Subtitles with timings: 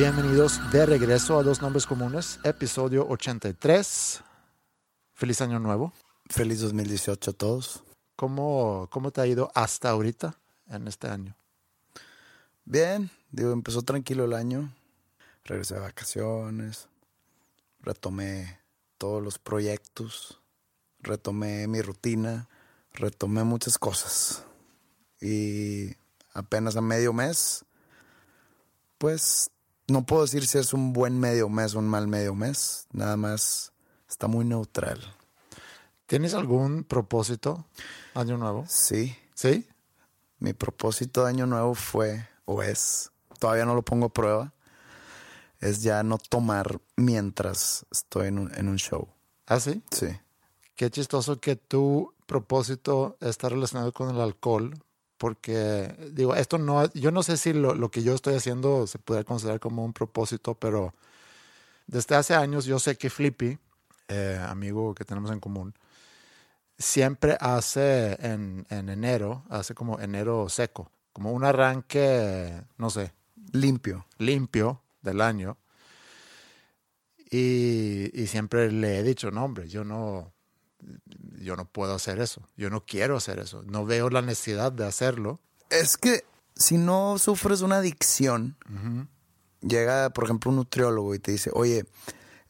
[0.00, 4.22] Bienvenidos de regreso a Dos Nombres Comunes, episodio 83.
[5.12, 5.92] Feliz año nuevo.
[6.30, 7.84] Feliz 2018 a todos.
[8.16, 10.38] ¿Cómo, ¿Cómo te ha ido hasta ahorita
[10.70, 11.36] en este año?
[12.64, 14.72] Bien, digo, empezó tranquilo el año.
[15.44, 16.88] Regresé de vacaciones.
[17.82, 18.58] Retomé
[18.96, 20.40] todos los proyectos.
[21.00, 22.48] Retomé mi rutina.
[22.94, 24.46] Retomé muchas cosas.
[25.20, 25.94] Y
[26.32, 27.66] apenas a medio mes,
[28.96, 29.50] pues
[29.90, 32.86] no puedo decir si es un buen medio mes o un mal medio mes.
[32.92, 33.72] Nada más
[34.08, 35.00] está muy neutral.
[36.06, 37.66] ¿Tienes algún propósito
[38.14, 38.64] año nuevo?
[38.68, 39.16] Sí.
[39.34, 39.66] ¿Sí?
[40.38, 44.54] Mi propósito de año nuevo fue, o es, todavía no lo pongo a prueba,
[45.60, 49.08] es ya no tomar mientras estoy en un, en un show.
[49.46, 49.82] ¿Ah, sí?
[49.90, 50.08] Sí.
[50.74, 54.74] Qué chistoso que tu propósito está relacionado con el alcohol,
[55.20, 58.98] porque digo, esto no, yo no sé si lo, lo que yo estoy haciendo se
[58.98, 60.94] puede considerar como un propósito, pero
[61.86, 63.58] desde hace años yo sé que Flippy,
[64.08, 65.74] eh, amigo que tenemos en común,
[66.78, 73.12] siempre hace en, en enero, hace como enero seco, como un arranque, no sé,
[73.52, 74.06] Limpio.
[74.16, 75.58] limpio del año.
[77.30, 80.32] Y, y siempre le he dicho, no, hombre, yo no,
[81.38, 84.86] yo no puedo hacer eso, yo no quiero hacer eso, no veo la necesidad de
[84.86, 85.40] hacerlo.
[85.70, 86.24] Es que
[86.54, 88.56] si no sufres una adicción,
[89.62, 91.86] llega, por ejemplo, un nutriólogo y te dice, oye,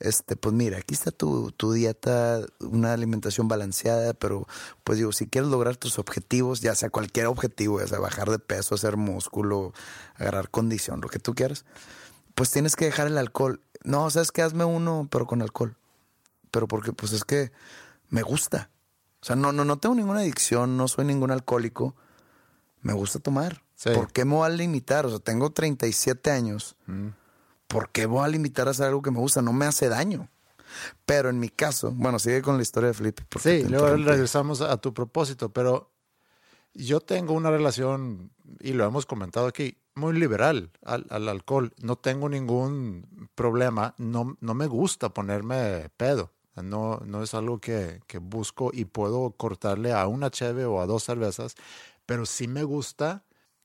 [0.00, 4.46] este, pues mira, aquí está tu, tu dieta, una alimentación balanceada, pero
[4.82, 8.38] pues digo, si quieres lograr tus objetivos, ya sea cualquier objetivo, ya sea bajar de
[8.38, 9.74] peso, hacer músculo,
[10.14, 11.66] agarrar condición, lo que tú quieras,
[12.34, 13.60] pues tienes que dejar el alcohol.
[13.84, 15.76] No, sabes que hazme uno, pero con alcohol.
[16.50, 17.52] Pero porque, pues es que
[18.10, 18.70] me gusta.
[19.22, 21.94] O sea, no, no, no tengo ninguna adicción, no soy ningún alcohólico.
[22.82, 23.62] Me gusta tomar.
[23.74, 23.90] Sí.
[23.94, 25.06] ¿Por qué me voy a limitar?
[25.06, 26.76] O sea, tengo 37 años.
[27.66, 29.42] ¿Por qué voy a limitar a hacer algo que me gusta?
[29.42, 30.28] No me hace daño.
[31.04, 33.24] Pero en mi caso, bueno, sigue con la historia de Felipe.
[33.40, 35.90] Sí, luego regresamos a tu propósito, pero
[36.74, 41.74] yo tengo una relación, y lo hemos comentado aquí, muy liberal al, al alcohol.
[41.82, 46.32] No tengo ningún problema, no, no me gusta ponerme pedo.
[46.62, 51.04] No, no es algo que, busco y puedo cortarle a una cheve o a dos
[51.04, 51.54] cervezas,
[52.06, 53.24] pero sí me gusta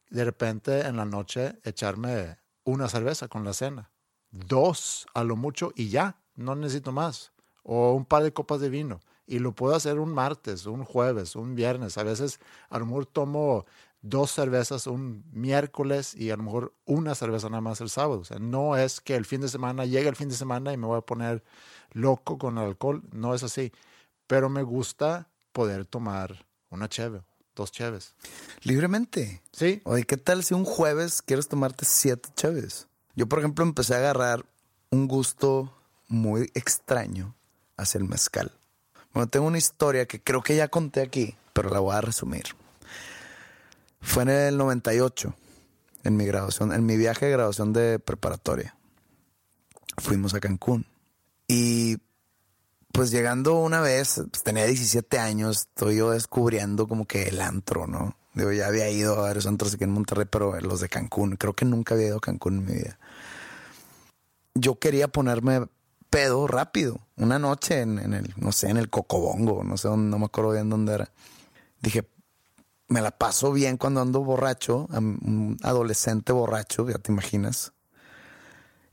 [0.09, 3.91] de repente en la noche echarme una cerveza con la cena.
[4.31, 7.31] Dos a lo mucho y ya, no necesito más.
[7.63, 8.99] O un par de copas de vino.
[9.27, 11.97] Y lo puedo hacer un martes, un jueves, un viernes.
[11.97, 12.39] A veces
[12.69, 13.65] a lo tomo
[14.05, 18.19] dos cervezas un miércoles y a lo mejor una cerveza nada más el sábado.
[18.19, 20.77] O sea, no es que el fin de semana llegue el fin de semana y
[20.77, 21.43] me voy a poner
[21.91, 23.01] loco con el alcohol.
[23.11, 23.71] No es así.
[24.27, 27.23] Pero me gusta poder tomar una cheve,
[27.55, 28.13] dos cheves.
[28.61, 29.41] Libremente.
[29.51, 32.87] Sí, Oye, ¿qué tal si un jueves quieres tomarte siete chaves?
[33.15, 34.45] Yo, por ejemplo, empecé a agarrar
[34.91, 35.73] un gusto
[36.07, 37.33] muy extraño
[37.75, 38.51] hacia el mezcal.
[39.13, 42.43] Bueno, tengo una historia que creo que ya conté aquí, pero la voy a resumir.
[44.05, 45.33] Fue en el 98,
[46.03, 48.77] en mi graduación, en mi viaje de graduación de preparatoria.
[49.97, 50.85] Fuimos a Cancún.
[51.47, 51.97] Y
[52.91, 57.87] pues llegando una vez, pues, tenía 17 años, estoy yo descubriendo como que el antro,
[57.87, 58.15] ¿no?
[58.35, 61.53] Digo, ya había ido a varios antros aquí en Monterrey, pero los de Cancún, creo
[61.53, 62.99] que nunca había ido a Cancún en mi vida.
[64.53, 65.67] Yo quería ponerme
[66.11, 70.19] pedo rápido, una noche en, en el, no sé, en el Cocobongo, no sé, no
[70.19, 71.11] me acuerdo bien dónde era.
[71.81, 72.07] Dije,
[72.87, 77.73] me la paso bien cuando ando borracho, un adolescente borracho, ya te imaginas.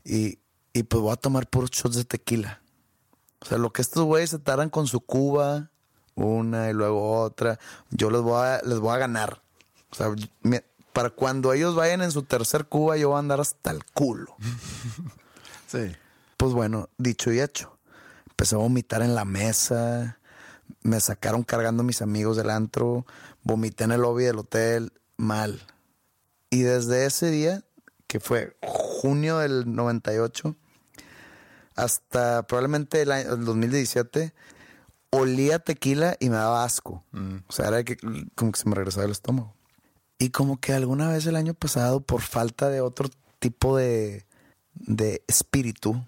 [0.03, 0.39] Y,
[0.73, 2.61] y pues voy a tomar puros shots de tequila.
[3.41, 5.69] O sea, lo que estos güeyes se tardan con su cuba,
[6.15, 7.59] una y luego otra,
[7.91, 9.41] yo les voy a, les voy a ganar.
[9.91, 10.07] O sea,
[10.41, 10.63] me-
[10.93, 14.35] para cuando ellos vayan en su tercer cuba, yo voy a andar hasta el culo.
[15.67, 15.91] Sí.
[16.37, 17.79] Pues bueno, dicho y hecho.
[18.29, 20.19] Empecé a vomitar en la mesa.
[20.83, 23.07] Me sacaron cargando mis amigos del antro.
[23.43, 24.93] Vomité en el lobby del hotel.
[25.17, 25.61] Mal.
[26.49, 27.63] Y desde ese día,
[28.07, 30.55] que fue junio del 98,
[31.75, 34.33] hasta probablemente el, año, el 2017,
[35.09, 37.03] olía tequila y me daba asco.
[37.47, 37.97] O sea, era que,
[38.35, 39.55] como que se me regresaba el estómago.
[40.17, 43.09] Y como que alguna vez el año pasado, por falta de otro
[43.39, 44.25] tipo de,
[44.73, 46.01] de espíritu,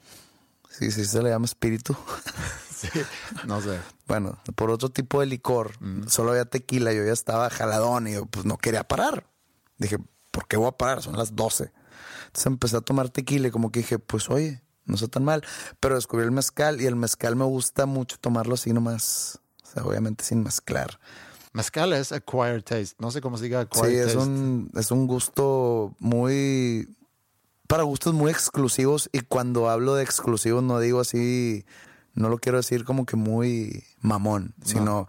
[0.70, 1.96] si se le llama espíritu,
[2.76, 2.90] Sí.
[3.48, 3.80] No sé.
[4.08, 5.72] bueno, por otro tipo de licor,
[6.08, 9.28] solo había tequila, yo ya estaba jaladón y yo pues no quería parar.
[9.78, 9.98] Dije,
[10.32, 11.02] ¿por qué voy a parar?
[11.02, 11.72] Son las 12.
[12.28, 15.44] Entonces empecé a tomar tequila y como que dije, pues oye, no está tan mal.
[15.80, 19.40] Pero descubrí el mezcal y el mezcal me gusta mucho tomarlo así nomás.
[19.64, 21.00] O sea, obviamente sin mezclar.
[21.54, 22.96] Mezcal es acquired taste.
[23.00, 24.20] No sé cómo se diga Sí, acquired es taste.
[24.20, 26.90] un, es un gusto muy...
[27.68, 31.66] Para gustos muy exclusivos y cuando hablo de exclusivos no digo así,
[32.16, 35.08] no lo quiero decir como que muy mamón, sino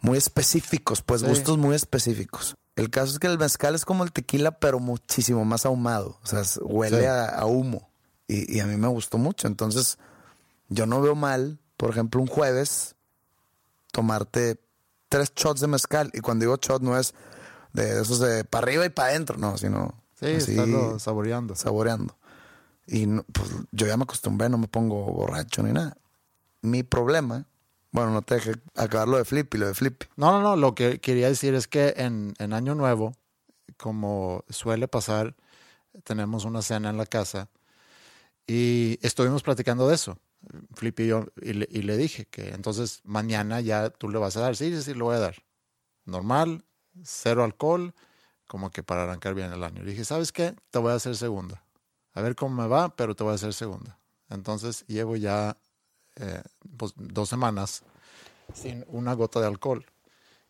[0.00, 1.26] muy específicos, pues Sí.
[1.28, 2.56] gustos muy específicos.
[2.76, 6.18] El caso es que el mezcal es como el tequila, pero muchísimo más ahumado.
[6.22, 7.04] O sea, huele Sí.
[7.04, 7.90] a, a humo.
[8.26, 9.48] Y, y a mí me gustó mucho.
[9.48, 9.98] Entonces,
[10.68, 12.94] yo no veo mal, por ejemplo, un jueves
[13.92, 14.60] tomarte
[15.08, 16.10] tres shots de mezcal.
[16.14, 17.12] Y cuando digo shot no es
[17.72, 21.54] de esos de para arriba y para adentro, no, sino Sí, así, estarlo saboreando.
[21.56, 22.16] saboreando.
[22.86, 25.96] Y no, pues, yo ya me acostumbré, no me pongo borracho ni nada.
[26.62, 27.46] Mi problema,
[27.92, 30.06] bueno, no te dejé acabar lo de Flippy, lo de Flippy.
[30.16, 30.56] No, no, no.
[30.56, 33.14] Lo que quería decir es que en, en Año Nuevo,
[33.76, 35.34] como suele pasar,
[36.04, 37.48] tenemos una cena en la casa
[38.46, 40.18] y estuvimos platicando de eso.
[40.74, 44.36] Flippy y yo, y le, y le dije que entonces mañana ya tú le vas
[44.36, 44.56] a dar.
[44.56, 45.36] Sí, sí, sí, lo voy a dar.
[46.04, 46.64] Normal,
[47.04, 47.94] cero alcohol,
[48.46, 49.82] como que para arrancar bien el año.
[49.82, 50.54] Le dije, ¿sabes qué?
[50.70, 51.64] Te voy a hacer segunda.
[52.12, 53.98] A ver cómo me va, pero te voy a hacer segunda.
[54.28, 55.56] Entonces llevo ya
[56.20, 56.42] eh,
[56.76, 57.82] pues, dos semanas
[58.54, 59.84] sin una gota de alcohol.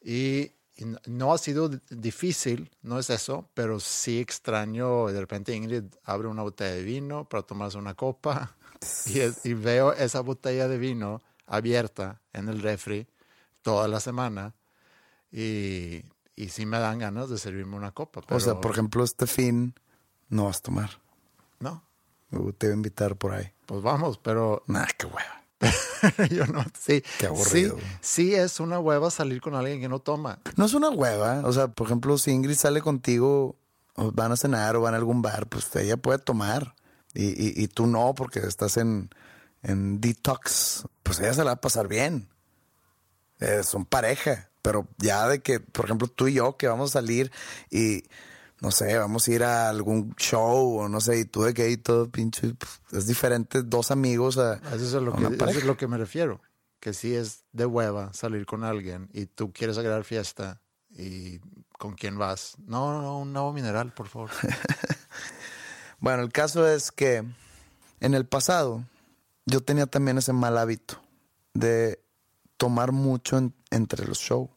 [0.03, 5.07] Y, y no- ha sido di- difícil, no es eso, pero sí extraño.
[5.09, 8.55] De repente Ingrid abre una botella de vino para tomarse una copa
[9.07, 13.07] y, es- y veo esa botella de vino abierta en el refri
[13.63, 14.55] toda la semana
[15.33, 16.03] y,
[16.37, 18.21] y sí me dan ganas de servirme una copa.
[18.31, 19.75] O sea, pero por ejemplo, este fin
[20.29, 20.91] no vas a tomar.
[21.59, 21.85] No,
[22.31, 23.51] Te voy a invitar por ahí.
[23.67, 25.40] pues vamos, pero Nah, qué hueva.
[26.31, 27.77] yo no, sí, Qué aburrido.
[27.79, 30.39] sí, sí es una hueva salir con alguien que no toma.
[30.57, 31.43] No es una hueva.
[31.45, 33.57] O sea, por ejemplo, si Ingrid sale contigo,
[33.97, 36.75] van a cenar o van a algún bar, pues ella puede tomar.
[37.13, 39.11] Y, y- y tú no, porque estás en,
[39.63, 40.85] en detox.
[41.03, 42.29] Pues ella se la va a pasar bien.
[43.41, 44.49] Eh, son pareja.
[44.63, 47.33] Pero ya de que, por ejemplo, tú y yo que vamos a salir
[47.71, 48.05] y,
[48.61, 51.63] no sé, vamos a ir a algún show o no sé, y tú de que
[51.63, 55.59] ahí todo pinche, pues, es diferente dos amigos a, Eso es, a lo que, eso
[55.59, 56.41] es lo que me refiero.
[56.81, 60.61] Que sí es de hueva salir con alguien y tú quieres agregar fiesta
[60.91, 61.39] y
[61.79, 62.55] con quién vas.
[62.67, 64.31] No, no, un nuevo mineral, por favor.
[65.99, 67.25] Bueno, el caso es que
[68.01, 68.85] en el pasado
[69.45, 70.99] yo tenía también ese mal hábito
[71.53, 72.03] de
[72.57, 74.49] tomar mucho en- entre los shows.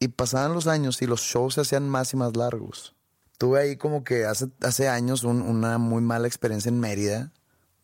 [0.00, 2.94] Y pasaban los años y los shows se hacían más y más largos.
[3.38, 7.32] Tuve ahí como que hace, hace años un- una muy mala experiencia en Mérida,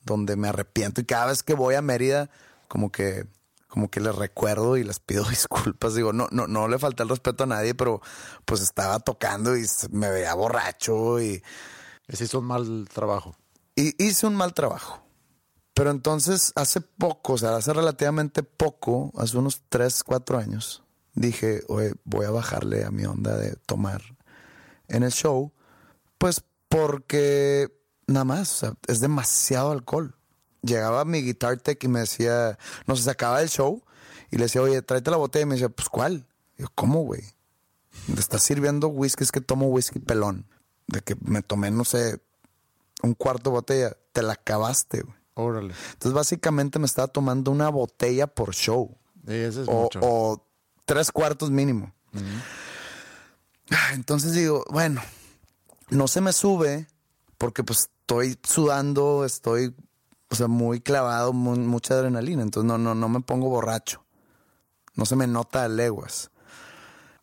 [0.04, 2.28] donde me arrepiento y cada vez que voy a Mérida,
[2.68, 3.26] como que,
[3.68, 5.94] como que les recuerdo y les pido disculpas.
[5.94, 8.00] Digo, no, no, no le falté el respeto a nadie, pero
[8.44, 11.42] pues estaba tocando y me veía borracho y,
[12.08, 13.36] Ese hizo un mal trabajo.
[13.76, 15.00] y hice un mal trabajo.
[15.72, 20.84] Pero entonces, hace poco, o sea, hace relativamente poco, hace unos 3, 4 años,
[21.14, 24.02] dije, oye, voy a bajarle a mi onda de tomar
[24.88, 25.52] en el show,
[26.18, 27.68] pues porque
[28.06, 30.14] nada más, o sea, es demasiado alcohol.
[30.62, 33.82] Llegaba mi guitar tech y me decía, no sé, se acaba el show
[34.30, 36.26] y le decía, oye, tráete la botella y me decía, pues ¿cuál?
[36.58, 37.22] Y yo, ¿cómo, güey?
[38.08, 40.46] Me estás sirviendo whisky, es que tomo whisky pelón.
[40.86, 42.20] De que me tomé, no sé,
[43.02, 45.16] un cuarto de botella, te la acabaste, güey.
[45.34, 45.74] Órale.
[45.92, 48.96] Entonces, básicamente me estaba tomando una botella por show.
[49.26, 49.98] Sí, ese es O, mucho.
[50.02, 50.46] o
[50.84, 51.92] tres cuartos mínimo.
[52.14, 52.18] Ah,
[53.92, 55.02] Entonces digo, bueno,
[55.90, 56.86] no se me sube
[57.38, 59.74] porque pues estoy sudando, estoy,
[60.30, 62.42] o sea, muy clavado, mu- mucha adrenalina.
[62.42, 64.04] Entonces no, no, no me pongo borracho.
[64.94, 66.30] No se me nota a leguas.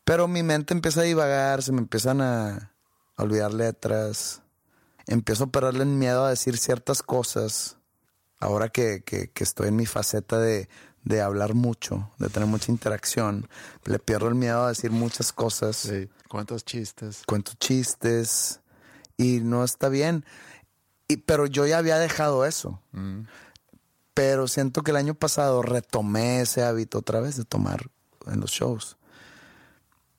[0.03, 2.73] Pero mi mente empieza a divagar, se me empiezan a,
[3.17, 4.41] olvidar letras.
[5.05, 7.77] Empiezo a perderle el miedo a decir ciertas cosas.
[8.39, 10.67] ahora que- que estoy en mi faceta de,
[11.03, 13.47] de hablar mucho, de tener mucha interacción,
[13.85, 16.09] le pierdo el miedo a decir muchas cosas, Sí.
[16.29, 17.23] ¿Cuántos chistes?
[17.25, 18.61] cuento chistes
[19.17, 20.25] y no está bien.
[21.07, 22.81] Y, pero yo ya había dejado eso.
[24.13, 27.89] Pero siento que el año pasado retomé ese hábito otra vez de tomar
[28.27, 28.97] en los shows.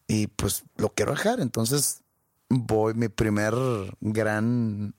[0.06, 1.40] Y pues lo quiero dejar.
[1.40, 2.02] Entonces
[2.50, 3.54] voy, mi primer
[4.00, 4.94] gran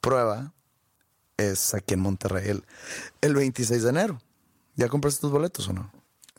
[0.00, 0.52] prueba
[1.36, 2.64] es aquí en Monterrey el,
[3.20, 4.20] el 26 de enero.
[4.76, 5.90] ¿Ya compraste tus boletos o no?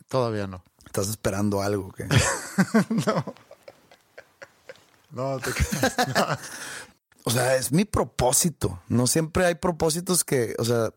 [0.07, 0.63] Todavía no.
[0.85, 1.91] ¿Estás esperando algo?
[1.91, 2.07] que
[5.11, 6.39] No, te creas.
[7.27, 8.79] O sea, es mi propósito.
[8.87, 10.91] No siempre hay propósitos que, o sea,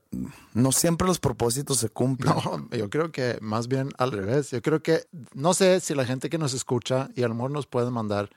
[0.52, 2.34] no siempre los propósitos se cumplen.
[2.34, 4.50] No, yo creo que más bien al revés.
[4.50, 7.50] Yo creo que, no sé si la gente que nos escucha y a lo mejor
[7.52, 8.28] nos puede mandar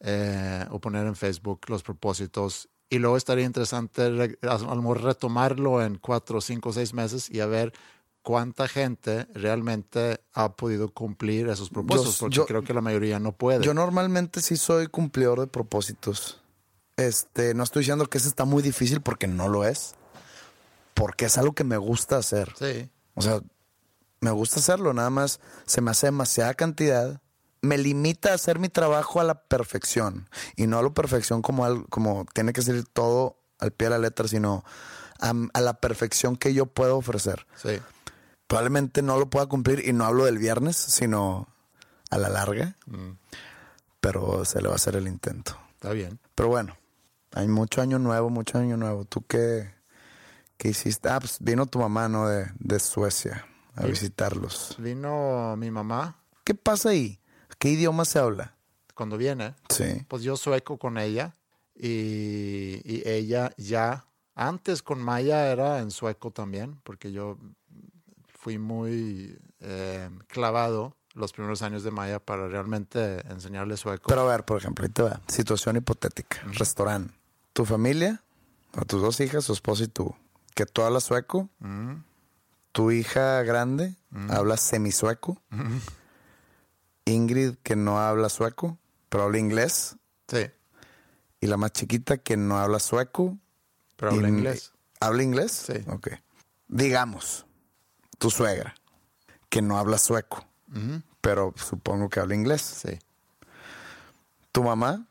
[0.00, 5.00] eh, o poner en Facebook los propósitos y luego estaría interesante re- a lo mejor
[5.04, 7.72] retomarlo en cuatro, cinco, seis meses y a ver
[8.22, 13.32] cuánta gente realmente ha podido cumplir esos propósitos, porque yo- creo que la mayoría no
[13.32, 13.64] puede.
[13.64, 16.40] Yo normalmente sí soy cumplidor de propósitos.
[16.96, 19.94] Este, no estoy diciendo que ese está muy difícil porque no lo es.
[20.94, 22.52] Porque es algo que me gusta hacer.
[22.58, 23.40] Sí, O sea,
[24.20, 27.20] me gusta hacerlo, nada más se me hace demasiada cantidad.
[27.62, 30.28] Me limita a hacer mi trabajo a la perfección.
[30.56, 33.90] Y no a la perfección como, al- como tiene que ser todo al pie de
[33.90, 34.64] la letra, sino
[35.20, 37.46] a, a la perfección que yo puedo ofrecer.
[37.56, 37.78] sí.
[38.50, 41.46] Probablemente no lo pueda cumplir y no hablo del viernes, sino
[42.10, 42.76] a la larga.
[44.00, 45.56] Pero se le va a hacer el intento.
[45.74, 46.18] Está bien.
[46.34, 46.76] Pero bueno,
[47.32, 49.04] hay mucho año nuevo, mucho año nuevo.
[49.04, 49.72] ¿Tú qué,
[50.56, 51.08] qué hiciste?
[51.08, 52.26] Ah, pues vino tu mamá, ¿no?
[52.26, 54.74] De, de Suecia a visitarlos.
[54.78, 57.20] Vino mi mamá ¿Qué pasa ahí?
[57.60, 58.56] ¿Qué idioma se habla?
[58.96, 59.54] cuando viene.
[59.68, 60.04] Sí.
[60.08, 61.36] Pues yo sueco con ella
[61.76, 67.38] y, y ella ya, antes con Maya era en sueco también, porque yo
[68.40, 74.04] fui muy eh, clavado los primeros años de Maya para realmente enseñarle sueco.
[74.08, 75.20] Pero a ver, por ejemplo, ahí te va.
[75.26, 76.40] Situación hipotética.
[76.52, 77.12] Restaurante.
[77.52, 78.22] Tu familia,
[78.74, 80.14] a tus dos hijas, su esposo y tú,
[80.54, 81.50] que tú hablas sueco.
[82.72, 83.94] Tu hija grande
[84.30, 85.42] habla semisueco.
[87.04, 88.78] Ingrid, que no habla sueco,
[89.08, 89.96] pero habla inglés.
[90.28, 90.46] sí,
[91.40, 93.36] Y la más chiquita, que no habla sueco.
[93.96, 94.72] pero habla inglés.
[95.00, 95.50] ¿Habla inglés?
[95.52, 95.84] Sí.
[95.88, 96.08] Ok.
[96.68, 97.46] Digamos,
[98.20, 98.74] tu suegra,
[99.48, 100.44] que no habla sueco,
[101.20, 102.60] pero supongo que habla inglés.
[102.62, 102.98] Sí,
[104.52, 105.06] Tu mamá,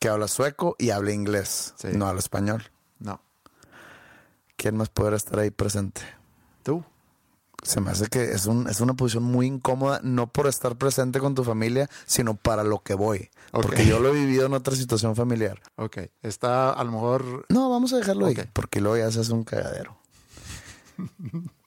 [0.00, 1.88] que habla sueco y habla inglés, Sí.
[1.92, 2.64] no habla español.
[2.98, 3.20] no.
[4.56, 6.00] ¿Quién más podrá estar ahí presente?
[6.62, 6.82] ¿Tú?
[7.62, 11.18] Se me hace que es, un, es una posición muy incómoda, no por estar presente
[11.20, 13.28] con tu familia, sino para lo que voy.
[13.52, 15.60] Porque yo lo he vivido en otra situación familiar.
[15.76, 17.44] Ok, está a lo mejor...
[17.50, 19.98] No, vamos a dejarlo ahí, porque luego ya se hace un cagadero.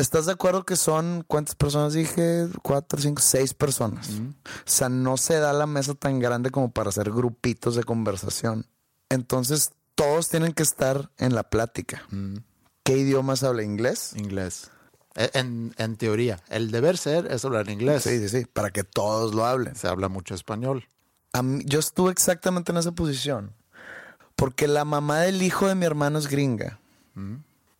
[0.00, 2.48] ¿Estás de acuerdo que son, cuántas personas dije?
[2.62, 4.08] Cuatro, cinco, seis personas.
[4.10, 4.32] O
[4.64, 8.66] sea, no se da la mesa tan grande como para hacer grupitos de conversación.
[9.08, 12.02] Entonces, todos tienen que estar en la plática.
[12.82, 14.14] ¿Qué idiomas habla inglés?
[14.16, 14.70] Inglés.
[15.16, 18.04] E- En, en teoría, el deber ser es hablar inglés.
[18.04, 19.76] Sí, sí, sí, para que todos lo hablen.
[19.76, 20.88] Se habla mucho español.
[21.42, 23.52] Mí- yo estuve exactamente en esa posición.
[24.36, 26.80] Porque la mamá del hijo de mi hermano es gringa.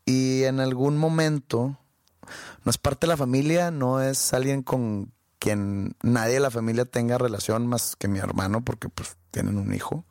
[0.04, 1.78] Y en algún momento,
[2.64, 6.84] no es parte de la familia, no es alguien con quien nadie de la familia
[6.84, 10.04] tenga relación más que mi hermano, porque pues tienen un hijo.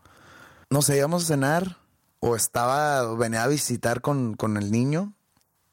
[0.70, 1.78] Nos íbamos a cenar,
[2.20, 5.13] o estaba, venía a visitar con, con el niño,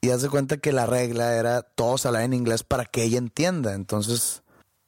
[0.00, 3.18] y haz de cuenta que la regla era todos hablar en inglés para que ella
[3.18, 3.74] entienda.
[3.74, 4.42] Entonces,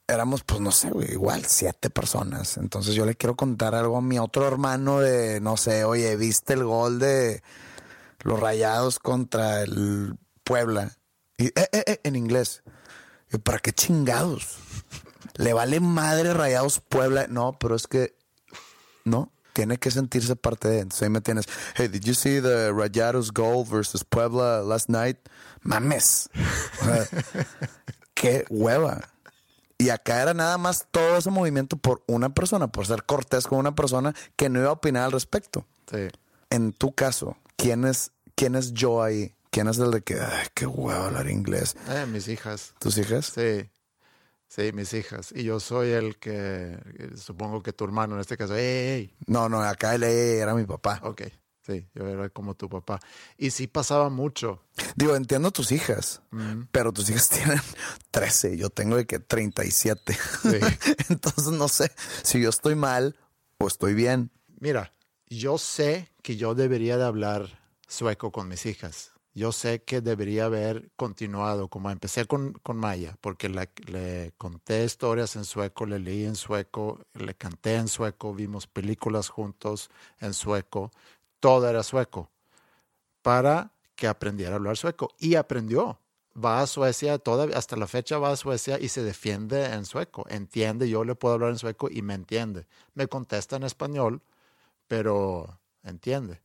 [0.07, 2.57] éramos, pues no sé, igual siete personas.
[2.57, 6.53] Entonces yo le quiero contar algo a mi otro hermano de, no sé, oye, ¿viste
[6.53, 7.43] el gol de
[8.21, 10.97] los Rayados contra el Puebla?
[11.39, 12.63] Y, eh, eh, eh, en inglés.
[13.29, 14.57] Yo, ¿para qué chingados?
[15.35, 17.27] Le vale madre Rayados Puebla.
[17.29, 18.13] No, pero es que,
[19.05, 20.79] no, tiene que sentirse parte de.
[20.79, 25.17] Entonces ahí me tienes, hey, did you see the Rayados goal versus Puebla last night?
[25.61, 26.29] Mames.
[28.13, 28.99] Qué hueva.
[29.77, 33.59] Y acá era nada más todo ese movimiento por una persona, por ser cortés con
[33.59, 35.65] una persona que no iba a opinar al respecto.
[35.89, 36.09] Sí.
[36.49, 39.33] En tu caso, ¿quién es, quién es yo ahí?
[39.51, 41.75] ¿Quién es el de que, ay, qué hueva hablar inglés?
[41.89, 42.73] Eh, mis hijas.
[42.79, 43.31] ¿Tus hijas?
[43.33, 43.69] Sí.
[44.47, 45.31] Sí, mis hijas.
[45.35, 46.79] Y yo soy el que,
[47.15, 49.15] supongo que tu hermano en este caso, ¡ey!
[49.27, 50.99] No, no, acá él era mi papá.
[51.03, 51.21] Ok,
[51.65, 52.99] sí, yo era como tu papá.
[53.37, 54.63] Y sí pasaba mucho.
[54.95, 56.23] Digo, entiendo tus hijas,
[56.71, 57.61] pero tus hijas tienen
[58.09, 60.13] 13, yo tengo de que 37.
[60.13, 60.59] Sí.
[61.09, 61.91] Entonces no sé
[62.23, 63.15] si yo estoy mal
[63.59, 64.31] o estoy bien.
[64.59, 64.93] Mira,
[65.27, 69.11] yo sé que yo debería de hablar sueco con mis hijas.
[69.39, 75.45] Yo sé que debería haber continuado, como empecé con, Maya, porque le, conté historias en
[75.45, 80.91] sueco, le leí en sueco, le canté en sueco, vimos películas juntos en sueco,
[81.39, 82.29] todo era sueco,
[83.21, 85.15] para que aprendiera a hablar sueco.
[85.19, 86.01] Y aprendió.
[86.35, 90.25] Va a Suecia, todavía, hasta la fecha va a Suecia y se defiende en sueco.
[90.29, 92.67] Entiende, yo le puedo hablar en sueco y me entiende.
[92.93, 94.21] Me contesta en español,
[94.87, 96.41] pero entiende.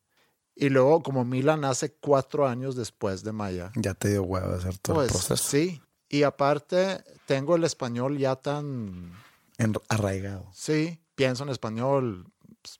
[0.56, 4.78] Y luego, como Mila nace cuatro años después de Maya, Ya te dio huevo hacer
[4.78, 5.36] todo pues el proceso.
[5.36, 5.82] sí.
[6.08, 9.12] Y aparte, tengo el español ya tan
[9.58, 10.46] En- arraigado.
[10.52, 12.26] Sí, pienso en español,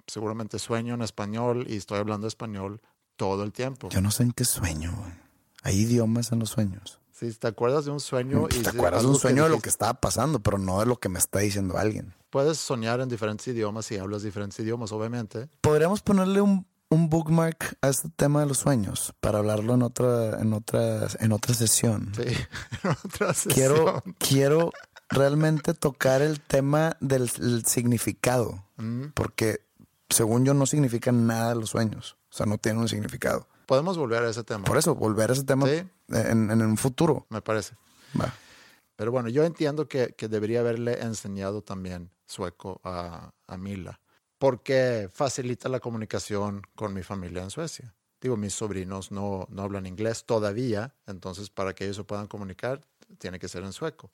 [0.07, 2.81] seguramente sueño en español y estoy hablando español
[3.17, 3.89] todo el tiempo.
[3.91, 5.13] Yo no sé en qué sueño, güey.
[5.63, 7.01] Hay idiomas en los sueños.
[7.13, 9.61] Si te acuerdas de un sueño y Te de acuerdas de un sueño de lo
[9.61, 12.13] que estaba pasando, pero no de lo que me está diciendo alguien.
[12.31, 15.49] Puedes soñar en diferentes idiomas y hablas diferentes idiomas, obviamente.
[15.61, 20.41] Podríamos ponerle un, un bookmark a este tema de los sueños para hablarlo en otra,
[20.41, 22.13] en otra, en otra sesión.
[22.15, 22.23] Sí,
[22.85, 24.17] en otra Quiero, sesión.
[24.19, 24.73] quiero
[25.09, 29.11] realmente tocar el tema del el significado, Mm.
[29.15, 29.61] porque
[30.09, 32.17] según yo no significan nada los sueños.
[32.31, 33.47] O sea, no tienen un significado.
[33.67, 34.65] Podemos volver a ese tema.
[34.65, 35.83] Por eso, volver a ese tema Sí.
[36.09, 37.27] en, en un futuro.
[37.31, 37.77] Me parece.
[38.21, 38.35] Va.
[38.97, 44.01] Pero bueno, yo entiendo que, que debería haberle enseñado también sueco a, a Mila,
[44.45, 47.95] porque facilita la comunicación con mi familia en Suecia.
[48.21, 52.83] Digo, mis sobrinos no, no hablan inglés todavía, entonces para que ellos se puedan comunicar,
[53.17, 54.11] tiene que ser en sueco.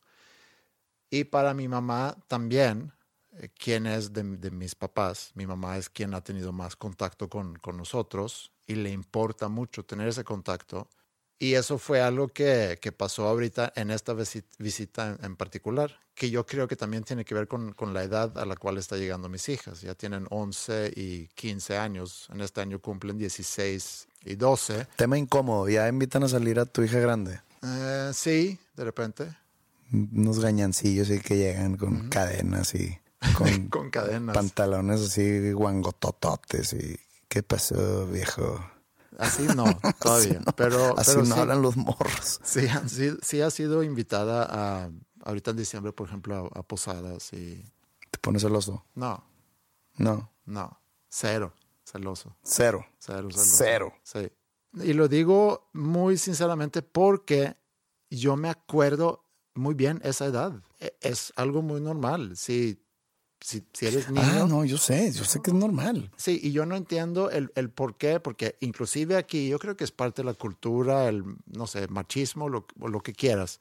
[1.11, 2.93] Y para mi mamá también,
[3.33, 7.29] eh, quien es de, de mis papás, mi mamá es quien ha tenido más contacto
[7.29, 10.89] con, con nosotros y le importa mucho tener ese contacto.
[11.42, 15.99] Y eso fue algo que, que pasó ahorita en esta visi- visita en, en particular,
[16.14, 18.76] que yo creo que también tiene que ver con, con la edad a la cual
[18.76, 19.80] está llegando mis hijas.
[19.80, 22.28] Ya tienen 11 y 15 años.
[22.30, 24.87] En este año cumplen 16 y 12.
[24.97, 25.66] Tema incómodo.
[25.68, 27.40] Ya invitan a salir a tu hija grande.
[27.62, 29.35] Eh, sí, de repente.
[29.92, 32.98] Unos gañancillos y que llegan con cadenas y
[33.37, 34.35] con, Con cadenas.
[34.35, 38.62] pantalones así guangotototes y ¿qué pasó, viejo?
[39.20, 39.64] Así no,
[40.00, 40.40] todavía.
[40.56, 42.40] Pero, Así pero no sí, hablan los morros.
[42.44, 42.66] sí,
[43.22, 44.90] sí ha sido invitada a,
[45.24, 47.62] ahorita en diciembre, por ejemplo, a, a posadas y...
[48.11, 48.85] Te pones celoso.
[48.94, 49.24] No,
[49.96, 51.52] No, no, cero,
[51.85, 52.37] celoso.
[52.42, 52.85] cero.
[52.98, 53.56] Cero, celoso.
[53.56, 53.92] Cero.
[54.02, 54.30] Sí.
[54.83, 57.56] Y lo digo muy sinceramente porque
[58.11, 60.62] yo me acuerdo muy bien esa edad.
[60.78, 62.37] E- Es algo muy normal.
[62.37, 62.83] Si,
[63.40, 64.22] si, si eres niño.
[64.24, 66.11] Ah, no, yo sé, yo sé que es normal.
[66.16, 69.85] Sí, y yo no entiendo el, el por qué, porque inclusive aquí yo creo que
[69.85, 73.61] es parte de la cultura, el, no sé, machismo, lo, lo que quieras.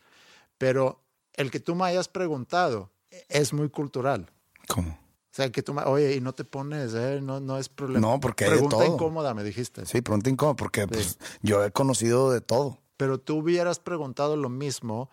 [0.58, 1.02] Pero
[1.34, 2.92] el que tú me hayas preguntado
[3.30, 4.30] es muy cultural.
[4.68, 4.90] ¿Cómo?
[4.92, 8.06] O sea, que tú me, oye, y no te pones, eh, no, no es problema.
[8.06, 8.94] No, porque hay de Pregunta todo.
[8.96, 9.86] incómoda, me dijiste.
[9.86, 12.80] Sí, pregunta incómoda, porque pues, yo he conocido de todo.
[12.98, 15.10] Pero tú hubieras preguntado lo mismo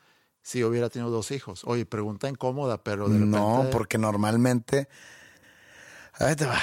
[0.46, 1.62] si hubiera tenido dos hijos.
[1.64, 3.36] Oye, pregunta incómoda, pero de repente...
[3.36, 4.88] No, porque normalmente.
[6.12, 6.60] Ahí te va.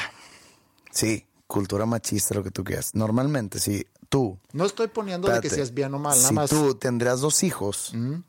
[0.90, 2.96] Sí, cultura machista, lo que tú quieras.
[2.96, 4.40] Normalmente, si tú.
[4.54, 6.50] No estoy poniendo de que si es bien o mal, nada si más...
[6.50, 8.22] tú tendrías dos hijos, ¿Mm?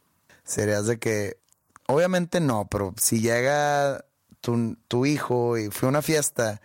[0.42, 1.38] serías de que.
[1.86, 4.04] Obviamente no, pero si llega
[4.40, 6.60] tu, tu hijo y fue a una fiesta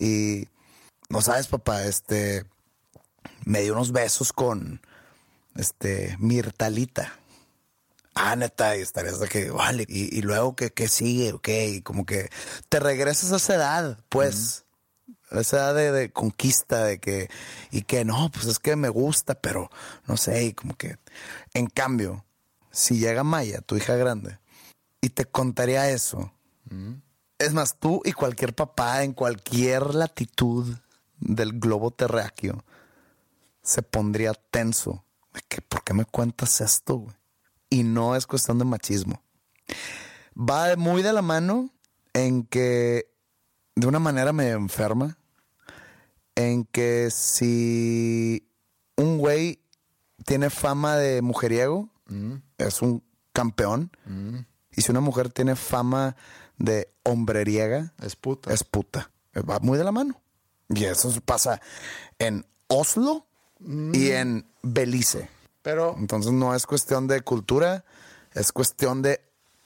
[0.00, 0.48] y.
[1.08, 2.44] No sabes, papá, este.
[3.44, 4.80] Me dio unos besos con.
[5.54, 6.16] Este.
[6.18, 7.19] Mirtalita.
[8.22, 11.80] Ah, neta, y estarías de que, vale, y, y luego que, que sigue, ok, y
[11.80, 12.28] como que
[12.68, 14.66] te regresas a esa edad, pues,
[15.30, 17.30] esa edad de, de conquista, de que,
[17.70, 19.70] y que no, pues es que me gusta, pero
[20.06, 20.98] no sé, y como que,
[21.54, 22.26] en cambio,
[22.70, 24.38] si llega Maya, tu hija grande,
[25.00, 26.30] y te contaría eso,
[27.38, 30.76] es más, tú y cualquier papá en cualquier latitud
[31.18, 32.64] del globo terráqueo
[33.62, 35.06] se pondría tenso.
[35.68, 37.19] ¿Por qué me cuentas esto, güey?
[37.70, 39.22] Y no es cuestión de machismo.
[40.36, 41.70] Va muy de la mano
[42.12, 43.06] en que,
[43.76, 45.16] de una manera medio enferma,
[46.34, 48.46] en que si
[48.96, 49.60] un güey
[50.26, 51.88] tiene fama de mujeriego,
[52.58, 53.02] es un
[53.32, 53.90] campeón.
[54.76, 56.16] Y si una mujer tiene fama
[56.58, 58.52] de hombreriega, Es puta.
[58.52, 59.10] es puta.
[59.48, 60.20] Va muy de la mano.
[60.68, 61.60] Y eso pasa
[62.18, 63.26] en Oslo
[63.92, 65.28] y en Belice.
[65.62, 67.84] Pero Entonces no es cuestión de cultura,
[68.32, 69.20] es cuestión de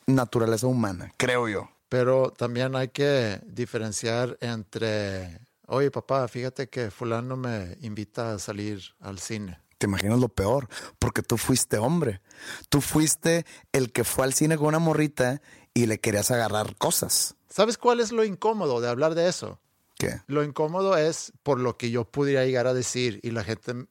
[0.07, 1.71] naturaleza humana, creo yo.
[1.89, 8.81] Pero también hay que diferenciar entre, oye papá, fíjate que fulano me invita a salir
[9.01, 9.61] al cine.
[9.79, 12.21] Te imaginas lo peor, porque tú fuiste hombre.
[12.69, 15.43] Tú fuiste el que fue al cine con una morrita
[15.75, 17.37] y le querías agarrar cosas.
[17.49, 19.61] ¿Sabes cuál es lo incómodo de hablar de eso?
[19.97, 20.21] ¿Qué?
[20.27, 23.87] Lo incómodo es por lo que yo pudiera llegar a decir y la gente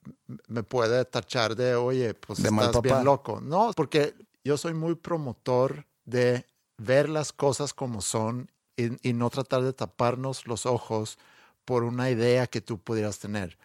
[0.48, 3.40] me puede tachar de, oye, pues De estás bien loco.
[3.42, 4.14] No, porque
[4.44, 6.46] yo soy muy promotor de
[6.78, 11.18] ver las cosas como son y, y no tratar de taparnos los ojos
[11.64, 13.58] por una idea que tú pudieras tener.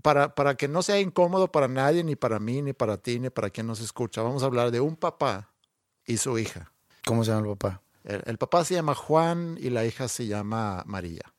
[0.00, 3.28] Para, para que no sea incómodo para nadie, ni para mí, ni para ti, ni
[3.28, 5.50] para quien nos escucha, vamos a hablar de un papá
[6.06, 6.72] y su hija.
[7.04, 7.82] ¿Cómo se llama el papá?
[8.04, 11.33] El, el papá se llama Juan y la hija se llama María.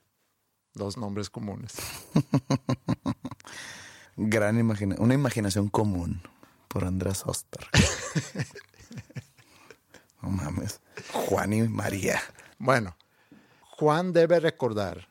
[0.75, 1.73] Dos nombres comunes.
[4.17, 6.21] Gran imagina una imaginación común
[6.67, 7.69] por Andrés Osberg.
[10.21, 10.81] no mames.
[11.13, 12.21] Juan y María.
[12.59, 12.97] Bueno,
[13.77, 15.07] Juan debe recordar,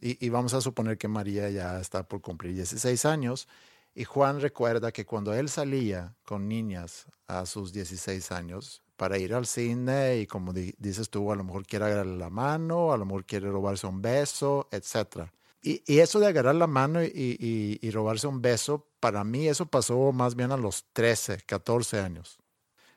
[0.00, 3.48] y, y vamos a suponer que María ya está por cumplir 16 años,
[3.96, 9.34] y Juan recuerda que cuando él salía con niñas a sus 16 años para ir
[9.34, 12.96] al cine y como di- dices tú, a lo mejor quiere agarrarle la mano, a
[12.96, 15.30] lo mejor quiere robarse un beso, etc.
[15.62, 19.48] Y, y eso de agarrar la mano y, y- y robarse un beso, para mí
[19.48, 22.38] eso pasó más bien a los 13, 14 años.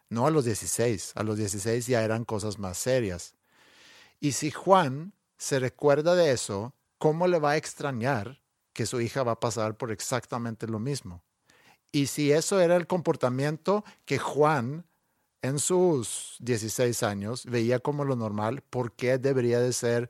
[0.09, 1.13] No a los 16.
[1.15, 3.35] A los 16 ya eran cosas más serias.
[4.19, 8.41] Y si Juan se recuerda de eso, ¿cómo le va a extrañar
[8.73, 11.23] que su hija va a pasar por exactamente lo mismo?
[11.91, 14.85] Y si eso era el comportamiento que Juan
[15.41, 20.09] en sus 16 años veía como lo normal, ¿por qué debería de ser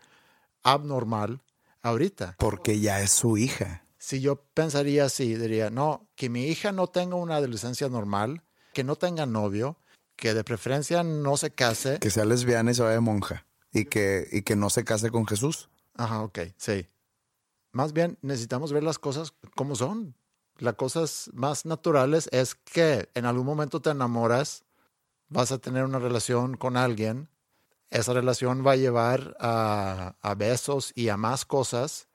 [0.64, 1.42] abnormal
[1.82, 2.36] ahorita?
[2.38, 3.84] Porque ya es su hija.
[3.98, 8.84] Si yo pensaría así, diría, no, que mi hija no tenga una adolescencia normal, que
[8.84, 9.78] no tenga novio,
[10.16, 12.00] que de preferencia no se case.
[12.00, 13.46] Que sea lesbiana y se vaya de monja.
[13.72, 15.70] Y que, y que no se case con Jesús.
[15.96, 16.88] Ajá, ok, sí.
[17.72, 20.16] Más bien necesitamos ver las cosas como son.
[20.58, 24.64] Las cosas más naturales es que en algún momento te enamoras,
[25.30, 27.30] vas a tener una relación con alguien,
[27.90, 32.08] esa relación va a llevar a, a besos y a más cosas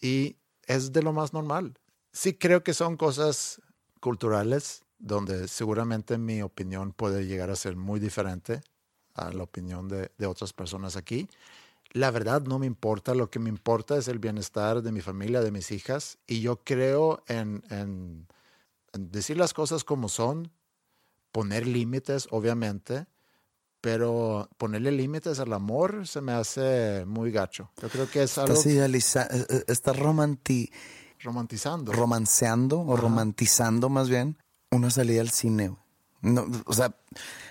[0.00, 1.78] y es de lo más normal.
[2.12, 3.60] Sí creo que son cosas
[4.00, 8.62] culturales donde seguramente mi opinión puede llegar a ser muy diferente
[9.14, 11.28] a la opinión de, de otras personas aquí.
[11.92, 15.40] La verdad no me importa, lo que me importa es el bienestar de mi familia,
[15.40, 18.28] de mis hijas, y yo creo en, en-
[18.92, 20.52] en decir las cosas como son,
[21.32, 23.06] poner límites, obviamente,
[23.80, 27.70] pero ponerle límites al amor se me hace muy gacho.
[27.80, 30.70] Yo creo que es algo Estás, idealiza- eh, eh, estás romanti-
[31.20, 31.92] romantizando.
[31.92, 34.36] romanceando o romantizando más bien
[34.70, 35.76] una salida al cine.
[36.20, 36.94] No, o sea,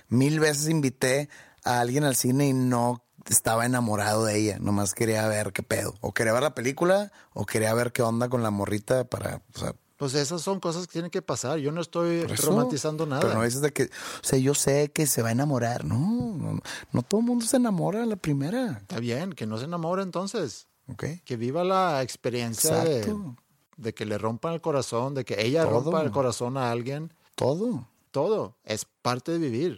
[0.10, 1.30] mil veces invité
[1.64, 4.60] a alguien al cine y no estaba enamorado de ella.
[4.60, 5.96] Nomás quería ver qué pedo.
[6.02, 9.42] O quería ver la película o quería ver qué onda con la morrita para...
[9.56, 11.60] O sea, pues esas son cosas que tienen que pasar.
[11.60, 12.48] Yo no estoy eso.
[12.48, 13.22] romantizando nada.
[13.22, 13.84] Pero no dices de que...
[13.84, 15.84] O sea, yo sé que se va a enamorar.
[15.84, 16.58] No, no,
[16.94, 18.78] no todo el mundo se enamora a la primera.
[18.80, 20.70] Está bien, que no se enamore entonces.
[20.88, 21.04] ¿Ok?
[21.26, 25.82] Que viva la experiencia de, que le rompan el corazón, de que ella Todo.
[25.82, 27.14] rompa el corazón a alguien.
[27.36, 27.86] Todo.
[28.12, 29.76] Todo es parte de vivir.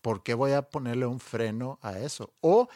[0.00, 2.32] ¿Por qué voy a ponerle un freno a eso?
[2.40, 2.68] O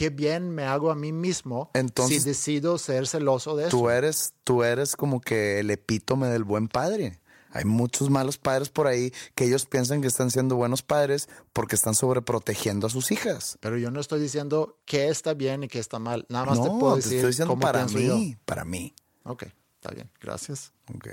[0.00, 3.76] qué bien me hago a mí mismo Entonces- si decido ser celoso de eso.
[3.76, 7.20] Tú eres, tú eres como que el epítome del buen padre.
[7.50, 11.74] Hay muchos malos padres por ahí que ellos piensan que están siendo buenos padres porque
[11.76, 13.58] están sobreprotegiendo a sus hijas.
[13.60, 16.24] Pero yo no estoy diciendo qué está bien y qué está mal.
[16.30, 18.38] Nada más te puedo te decir estoy diciendo cómo para mí, yo.
[18.46, 18.94] para mí.
[19.24, 19.42] Ok,
[19.74, 20.10] está bien.
[20.18, 20.72] Gracias.
[20.94, 21.08] Ok,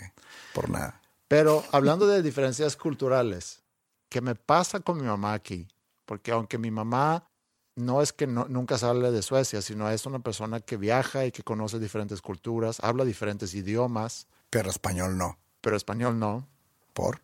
[0.54, 1.02] por nada.
[1.28, 3.63] Pero hablando de diferencias culturales,
[4.08, 5.67] ¿qué me pasa con mi mamá aquí?
[6.06, 7.28] Porque aunque mi mamá
[7.78, 11.32] no es que no- nunca sale de Suecia, sino es una persona que viaja y
[11.32, 15.38] que conoce diferentes culturas, habla diferentes idiomas, Pero español no.
[15.62, 16.48] pero español no.
[16.94, 17.22] ¿Por?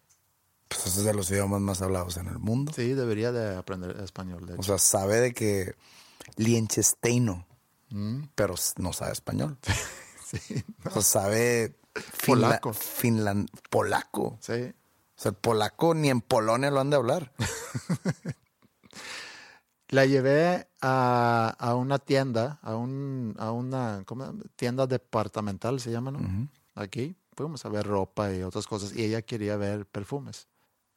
[0.68, 2.72] Pues es de los idiomas más hablados en el mundo.
[2.76, 4.46] Sí, debería de aprender español.
[4.46, 5.76] De O sea, sabe de que
[6.38, 7.46] lienchesteino,
[7.90, 9.58] Mm, pero no sabe español.
[10.26, 12.74] sí, O sea, sabe finla- Polaco.
[13.70, 14.38] polaco.
[14.42, 14.74] sí.
[15.16, 17.32] O sea, el polaco ni en Polonia lo han de hablar.
[19.94, 24.34] La llevé a, a una tienda, a, un, a una ¿cómo?
[24.56, 26.50] tienda departamental, se llama, ¿no?
[26.76, 30.48] Aquí fuimos a ver ropa y otras cosas y ella quería ver perfumes.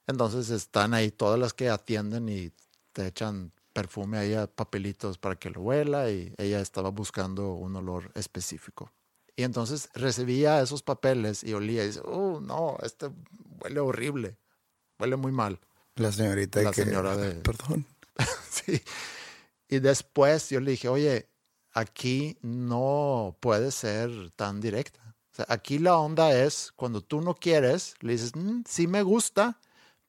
[0.07, 2.53] Entonces están ahí todas las que atienden y
[2.93, 7.77] te echan perfume ahí a papelitos para que lo huela y ella estaba buscando un
[7.77, 8.91] olor específico.
[9.37, 13.11] Y entonces recibía esos papeles y olía y dice, oh, no, este
[13.61, 14.39] huele horrible,
[14.99, 15.61] huele muy mal.
[15.97, 16.85] La señorita La que...
[16.85, 17.85] señora de- Perdón.
[18.51, 18.81] Sí.
[19.69, 21.29] Y después yo le dije, oye,
[21.73, 25.15] aquí no puede ser tan directa.
[25.33, 29.03] O sea, aquí la onda es cuando tú no quieres, le dices, "Mm, sí me
[29.03, 29.61] gusta,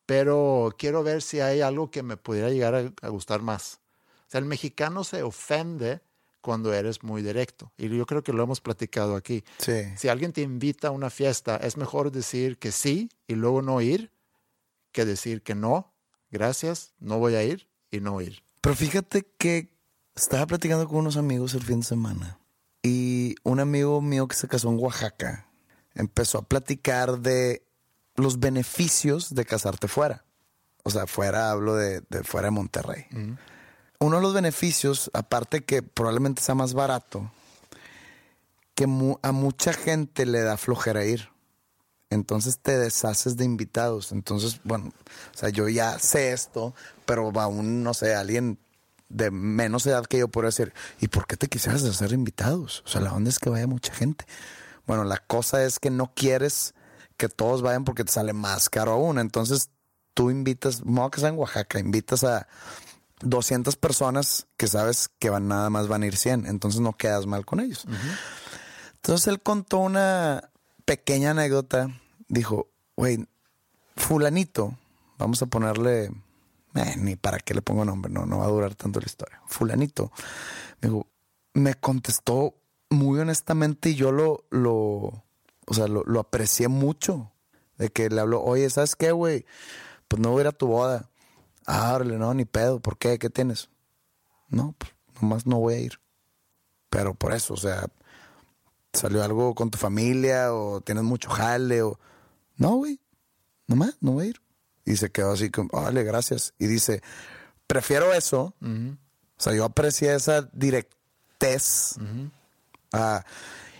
[0.05, 3.79] pero quiero ver si hay algo que me pudiera llegar a, a gustar más.
[4.27, 6.01] O sea, el mexicano se ofende
[6.39, 7.73] cuando eres muy directo.
[7.77, 9.43] Y yo creo que lo hemos platicado aquí.
[9.57, 9.83] Sí.
[9.97, 13.81] Si alguien te invita a una fiesta, es mejor decir que sí y luego no
[13.81, 14.11] ir
[14.93, 15.93] que decir que no,
[16.31, 18.43] gracias, no voy a ir y no ir.
[18.61, 19.69] Pero fíjate que
[20.15, 22.39] estaba platicando con unos amigos el fin de semana
[22.83, 25.47] y un amigo mío que se casó en Oaxaca
[25.93, 27.63] empezó a platicar de
[28.15, 30.25] los beneficios de casarte fuera.
[30.83, 33.05] O sea, fuera, hablo de, de fuera de Monterrey.
[33.99, 37.31] Uno de los beneficios, aparte que probablemente sea más barato,
[38.75, 41.29] que mu- a mucha gente le da flojera ir.
[42.09, 44.11] Entonces te deshaces de invitados.
[44.11, 44.91] Entonces, bueno,
[45.33, 46.73] o sea, yo ya sé esto,
[47.05, 48.59] pero va un, no sé, alguien
[49.09, 52.83] de menos edad que yo podría decir, ¿y por qué te quisieras hacer invitados?
[52.85, 54.25] O sea, la onda es que vaya mucha gente.
[54.85, 56.73] Bueno, la cosa es que no quieres
[57.17, 59.19] que todos vayan porque te sale más caro aún.
[59.19, 59.69] Entonces,
[60.13, 62.47] tú invitas, modo que sea en Oaxaca, invitas a
[63.21, 66.45] 200 personas que sabes que van nada más van a ir 100.
[66.45, 67.85] Entonces no quedas mal con ellos.
[68.95, 70.49] Entonces él contó una
[70.87, 71.91] pequeña anécdota.
[72.29, 73.27] Dijo, güey,
[73.97, 74.73] fulanito,
[75.17, 76.05] vamos a ponerle,
[76.75, 79.41] eh, ni para qué le pongo nombre, no, no va a durar tanto la historia.
[79.47, 80.11] Fulanito,
[80.81, 81.07] me dijo,
[81.53, 82.55] me contestó
[82.89, 87.31] muy honestamente y yo lo, lo, o sea, lo, lo aprecié mucho.
[87.77, 89.45] De que le habló, oye, ¿sabes qué, güey?
[90.07, 91.11] Pues no voy a ir a tu boda.
[91.67, 92.79] Ah, no, ni pedo.
[92.79, 93.19] ¿Por qué?
[93.19, 93.69] ¿Qué tienes?
[94.49, 95.99] No, pues nomás no voy a ir.
[96.89, 97.87] Pero por eso, o sea,
[98.97, 101.99] salió algo con tu familia o tienes mucho jale o...
[102.57, 102.99] No, güey,
[103.67, 104.41] nomás no voy a ir.
[104.85, 106.53] Y se quedó así como, vale, gracias.
[106.57, 107.01] Y dice,
[107.67, 108.55] prefiero eso.
[108.61, 111.95] O sea, yo aprecié esa directez.
[112.93, 113.23] a,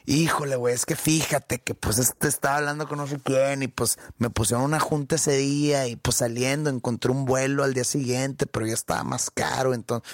[0.06, 3.68] híjole, güey, es que fíjate que pues este estaba hablando con no sé quién y
[3.68, 7.84] pues me pusieron una junta ese día y pues saliendo encontré un vuelo al día
[7.84, 9.74] siguiente, pero ya estaba más caro.
[9.74, 10.10] Entonces,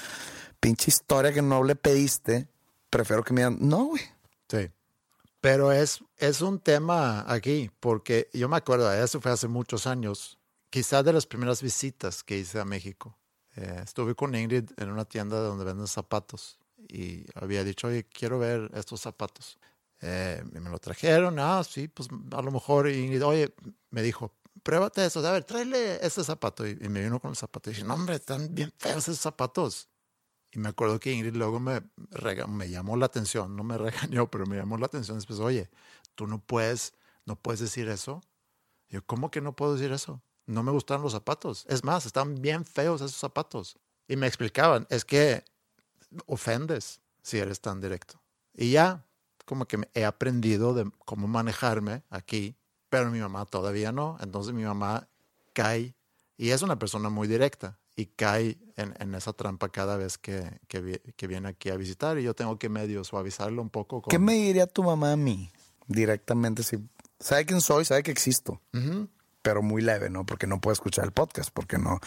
[0.60, 2.48] pinche historia que no le pediste,
[2.90, 4.04] prefiero que me digan, no, güey.
[4.50, 4.70] Sí.
[5.44, 10.40] Pero es, es un tema aquí, porque yo me acuerdo, eso fue hace muchos años,
[10.70, 13.18] quizás de las primeras visitas que hice a México.
[13.58, 18.40] Eh, estuve con Ingrid en una tienda donde venden zapatos y había dicho, oye, quiero
[18.40, 19.60] ver estos zapatos.
[20.00, 23.54] Eh, me lo trajeron, ah, sí, pues a lo mejor Ingrid, oye,
[23.90, 26.66] me dijo, pruébate eso, a ver, tráele este zapato.
[26.66, 29.20] Y, y me vino con el zapato y dije, no, hombre, están bien feos esos
[29.20, 29.90] zapatos.
[30.54, 31.82] Y me acuerdo que Ingrid luego me,
[32.48, 35.18] me llamó la atención, no me regañó, pero me llamó la atención.
[35.18, 35.70] Después, oye,
[36.14, 36.94] tú no puedes,
[37.26, 38.22] no puedes decir eso.
[38.90, 40.22] Yo, ¿cómo que no puedo decir eso?
[40.46, 41.66] No me gustaron los zapatos.
[41.68, 43.80] Es más, están bien feos esos zapatos.
[44.08, 45.44] Y me explicaban, es que
[46.28, 48.22] ofendes si eres tan directo.
[48.54, 49.04] Y ya,
[49.46, 52.56] como que he aprendido de cómo manejarme aquí,
[52.90, 54.18] pero mi mamá todavía no.
[54.20, 55.08] Entonces mi mamá
[55.54, 55.96] cae,
[56.38, 60.60] y es una persona muy directa, y cae en, en esa trampa cada vez que,
[60.68, 64.02] que, que viene aquí a visitar, y yo tengo que medio suavizarlo un poco.
[64.02, 65.52] Con, ¿Qué me diría tu mamá a mí
[65.88, 66.64] directamente?
[66.64, 66.78] Si
[67.20, 69.08] sabe quién soy, sabe que existo, Ujú.
[69.42, 70.26] pero muy leve, ¿no?
[70.26, 72.00] Porque no puedo escuchar el podcast, porque no,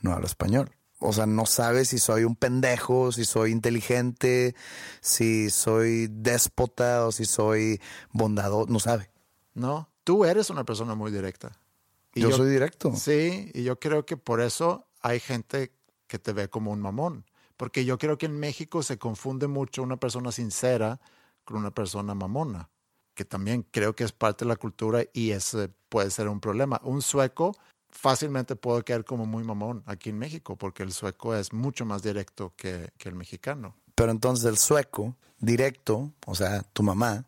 [0.00, 0.70] no hablo español.
[1.04, 4.54] O sea, no sabe si soy un pendejo, si soy inteligente,
[5.00, 7.80] si soy déspota o si soy
[8.12, 9.10] bondadoso, no sabe.
[9.54, 11.58] No, tú eres una persona muy directa.
[12.14, 12.94] Y Yo, soy directo.
[12.94, 15.72] Sí, y yo creo que por eso hay gente
[16.06, 17.24] que te ve como un mamón.
[17.56, 21.00] Porque yo creo que en México se confunde mucho una persona sincera
[21.44, 22.70] con una persona mamona,
[23.14, 26.80] que también creo que es parte de la cultura y ese puede ser un problema.
[26.82, 27.56] Un sueco
[27.90, 32.02] fácilmente puede caer como muy mamón aquí en México, porque el sueco es mucho más
[32.02, 33.76] directo que, que el mexicano.
[33.94, 37.26] Pero entonces el sueco, directo, o sea, tu mamá,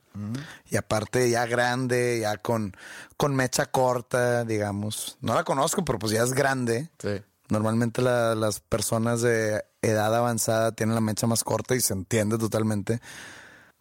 [0.70, 2.76] y aparte ya grande, ya con,
[3.16, 5.18] con mecha corta, digamos.
[5.20, 6.88] No la conozco, pero pues ya es grande.
[6.98, 7.20] Sí.
[7.50, 12.38] Normalmente la- las personas de edad avanzada tienen la mecha más corta y se entiende
[12.38, 13.00] totalmente.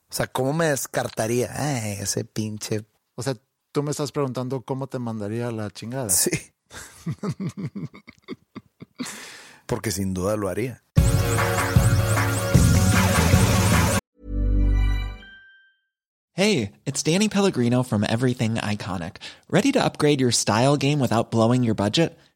[0.10, 1.50] O sea, ¿cómo me descartaría?
[1.54, 2.86] Ay, ese pinche...
[3.16, 3.36] O sea,
[3.72, 6.10] tú me estás preguntando cómo te mandaría la chingada.
[6.10, 6.32] Sí.
[9.66, 10.84] Porque sin duda lo haría.
[16.36, 19.18] Hey, it's Danny Pellegrino from Everything Iconic.
[19.50, 22.18] Ready to upgrade your style game without blowing your budget?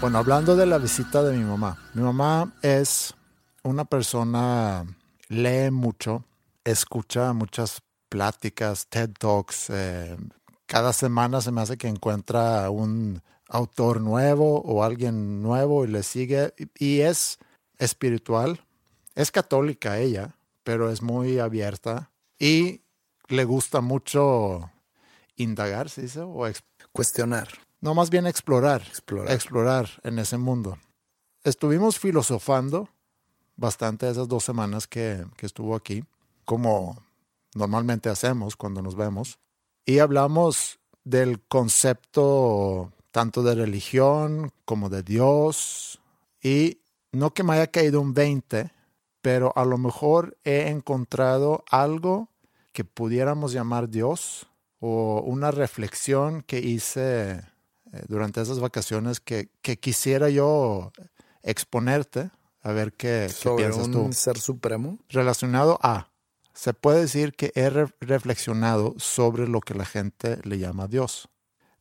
[0.00, 1.76] Bueno, hablando de la visita de mi mamá.
[1.92, 3.14] Mi mamá es
[3.64, 4.86] una persona,
[5.28, 6.24] lee mucho,
[6.62, 9.70] escucha muchas pláticas, TED Talks.
[9.70, 10.16] eh,
[10.66, 16.04] cada semana se me hace que encuentra un autor nuevo o alguien nuevo y le
[16.04, 16.54] sigue.
[16.78, 17.38] Y, es
[17.78, 18.60] espiritual,
[19.16, 22.82] es católica ella, pero es muy abierta y
[23.26, 24.70] le gusta mucho
[25.34, 26.20] indagar, ¿se dice?
[26.20, 26.46] O
[26.92, 27.48] Cuestionar.
[27.80, 28.82] No, más bien explorar.
[28.82, 29.32] Explorar.
[29.32, 30.78] Explorar en ese mundo.
[31.44, 32.88] Estuvimos filosofando
[33.56, 36.04] bastante esas dos semanas que, que estuvo aquí,
[36.44, 37.02] como
[37.54, 39.38] normalmente hacemos cuando nos vemos.
[39.84, 46.00] Y hablamos del concepto tanto de religión como de Dios.
[46.42, 46.80] Y
[47.12, 48.70] no que me haya caído un 20,
[49.22, 52.28] pero a lo mejor he encontrado algo
[52.72, 57.42] que pudiéramos llamar Dios o una reflexión que hice
[58.08, 60.92] durante esas vacaciones que, que quisiera yo
[61.42, 62.30] exponerte
[62.62, 64.12] a ver qué, qué Sobre piensas un tú.
[64.12, 64.98] ser supremo.
[65.08, 66.10] Relacionado a,
[66.54, 71.28] se puede decir que he re- reflexionado sobre lo que la gente le llama Dios.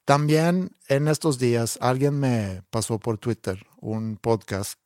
[0.05, 4.79] También en estos días alguien me pasó por Twitter un podcast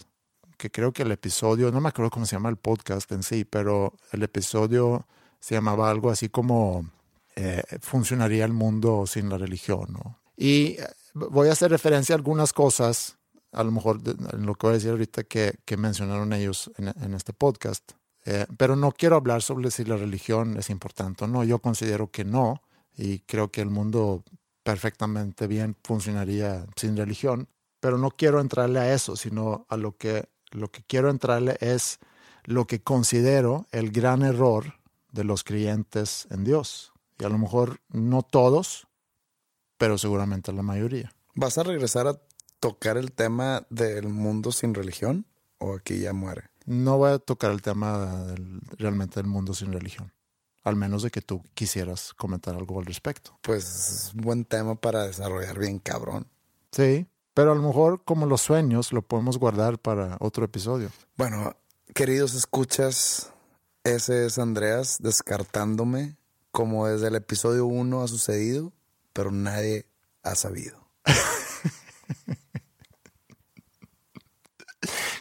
[0.58, 3.46] que creo que el episodio, no me acuerdo cómo se llama el podcast en sí,
[3.46, 5.08] pero el episodio
[5.40, 6.88] se llamaba algo así como
[7.36, 9.88] eh, funcionaría el mundo sin la religión.
[9.92, 10.20] ¿no?
[10.38, 13.18] Y eh, voy a hacer referencia a algunas cosas,
[13.52, 17.14] a lo mejor en lo que voy a decir ahorita que, mencionaron ellos en, en
[17.14, 17.94] este podcast.
[18.26, 21.44] Eh, pero no quiero hablar sobre si la religión es importante o no.
[21.44, 22.62] Yo considero que no
[22.96, 24.24] y creo que el mundo
[24.64, 27.48] perfectamente bien funcionaría sin religión.
[27.80, 32.00] Pero no quiero entrarle a eso, sino a lo que, lo que quiero entrarle es
[32.44, 34.76] lo que considero el gran error
[35.12, 36.94] de los creyentes en Dios.
[37.18, 38.88] Y a lo mejor no todos,
[39.82, 41.12] pero seguramente la mayoría.
[41.34, 42.20] ¿Vas a regresar a
[42.60, 45.26] tocar el tema del mundo sin religión?
[45.58, 46.44] ¿O aquí ya muere?
[46.68, 50.14] No voy a tocar el tema del- realmente del mundo sin religión,
[50.64, 53.40] al menos de que tú quisieras comentar algo al respecto.
[53.42, 56.28] Pues es un buen tema para desarrollar bien cabrón.
[56.72, 60.92] Sí, pero a lo mejor como los sueños lo podemos guardar para otro episodio.
[61.18, 61.56] Bueno,
[61.96, 63.32] queridos escuchas,
[63.84, 66.18] ese es Andreas descartándome
[66.52, 68.74] como desde el episodio 1 ha sucedido,
[69.14, 69.88] pero nadie
[70.24, 70.80] ha sabido.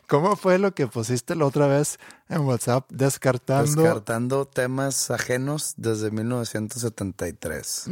[0.06, 1.98] ¿Cómo fue lo que pusiste la otra vez
[2.28, 3.82] en WhatsApp descartando?
[3.82, 7.84] Descartando temas ajenos desde 1973.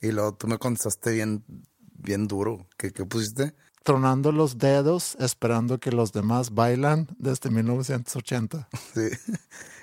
[0.00, 1.44] Y luego tú me contestaste bien,
[1.92, 2.66] bien duro.
[2.76, 3.54] ¿Qué, qué pusiste?
[3.84, 8.68] tronando los dedos esperando que los demás bailan desde 1980.
[8.92, 9.08] Sí.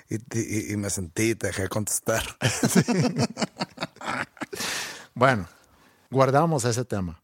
[0.08, 2.22] Y, y- y me sentí y te dejé contestar.
[5.16, 5.48] Bueno,
[6.10, 7.22] guardamos ese tema.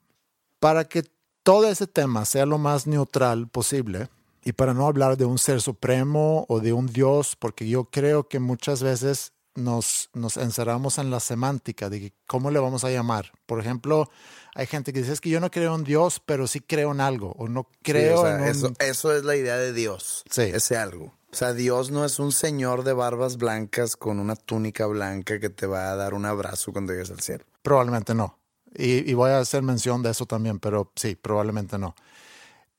[0.59, 1.05] Para que
[1.42, 4.09] todo ese tema sea lo más neutral posible
[4.42, 8.28] y para no hablar de un ser supremo o de un Dios, porque yo creo
[8.28, 13.31] que muchas veces nos, nos encerramos en la semántica de cómo le vamos a llamar.
[13.44, 14.09] Por ejemplo,
[14.55, 17.02] hay gente que dice es que yo no creo en Dios, pero sí creo en
[17.02, 18.48] algo o no creo Sí, o sea, en un...
[18.48, 20.24] eso, eso es la idea de Dios.
[20.31, 20.44] Sí.
[20.44, 21.12] Ese algo.
[21.33, 25.49] O sea, Dios no es un señor de barbas blancas con una túnica blanca que
[25.49, 27.45] te va a dar un abrazo cuando llegues al cielo.
[27.62, 28.38] Probablemente no.
[28.75, 31.95] Y, voy a hacer mención de eso también, pero sí, probablemente no.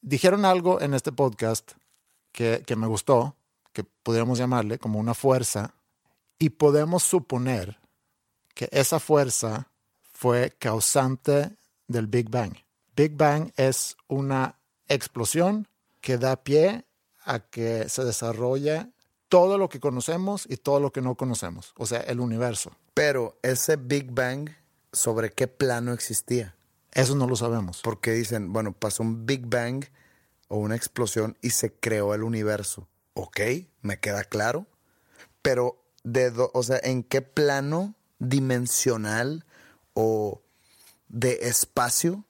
[0.01, 1.71] Dijeron algo en este podcast
[2.31, 3.35] que, que me gustó,
[3.73, 5.73] que pudiéramos llamarle como una fuerza,
[6.37, 7.79] y podemos suponer
[8.53, 9.67] que esa fuerza
[10.11, 12.53] fue causante del Big Bang.
[12.95, 15.67] Big Bang es una explosión
[16.01, 16.85] que da pie
[17.25, 18.87] a que se desarrolle
[19.29, 22.71] todo lo que conocemos y todo lo que no conocemos, o sea, el universo.
[22.93, 24.49] Pero ese Big Bang,
[24.91, 26.55] ¿sobre qué plano existía?
[26.91, 27.81] Eso no lo sabemos.
[27.81, 29.85] Porque dicen, bueno, pasó un Big Bang
[30.47, 32.87] o una explosión y se creó el universo.
[33.15, 33.39] Ok,
[33.81, 34.67] me queda claro.
[35.41, 39.45] Pero, de do- o sea, ¿en qué plano dimensional
[39.95, 40.41] o
[41.07, 42.25] de espacio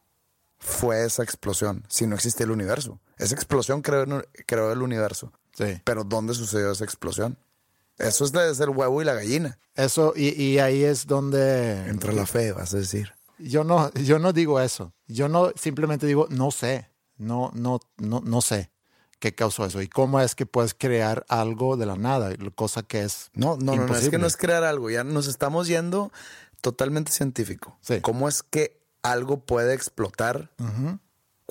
[0.57, 1.83] fue esa explosión?
[1.89, 2.99] Si no existe el universo.
[3.17, 4.05] Esa explosión creó,
[4.45, 5.31] creó el universo.
[5.53, 5.81] Sí.
[5.83, 7.37] Pero ¿dónde sucedió esa explosión?
[7.97, 9.59] Eso es de ser el huevo y la gallina.
[9.75, 11.87] Eso, y, y ahí es donde...
[11.87, 13.13] Entra la fe, vas a decir.
[13.37, 14.93] Yo no, yo no digo eso.
[15.07, 16.89] Yo no simplemente digo, no sé.
[17.17, 18.71] No, no, no, no sé
[19.19, 23.03] qué causó eso y cómo es que puedes crear algo de la nada, cosa que
[23.03, 24.17] es No, no, no, no, es que imposible.
[24.17, 26.11] no es crear algo, ya nos estamos yendo
[26.59, 27.77] totalmente científico.
[27.79, 28.01] Sí.
[28.01, 30.51] ¿Cómo es que algo puede explotar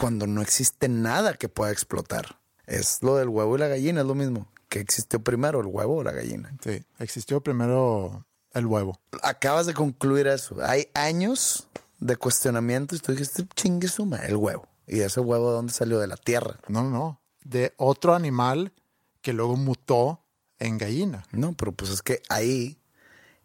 [0.03, 2.41] cuando no existe nada que pueda explotar?
[2.67, 4.49] Es lo del huevo y la gallina, es lo mismo.
[4.69, 6.53] ¿Qué existió primero, el huevo o la gallina?
[6.61, 8.99] Sí, existió primero el huevo.
[9.23, 10.57] Acabas de concluir eso.
[10.65, 11.69] Hay años
[12.01, 14.67] de cuestionamiento y tú dijiste, chingue suma, el huevo.
[14.89, 16.01] ¿Y ese huevo de dónde salió?
[16.01, 16.59] De la tierra.
[16.67, 17.21] No, no.
[17.45, 18.73] De otro animal
[19.21, 20.25] que luego mutó
[20.59, 21.25] en gallina.
[21.31, 22.77] No, pero pues es que ahí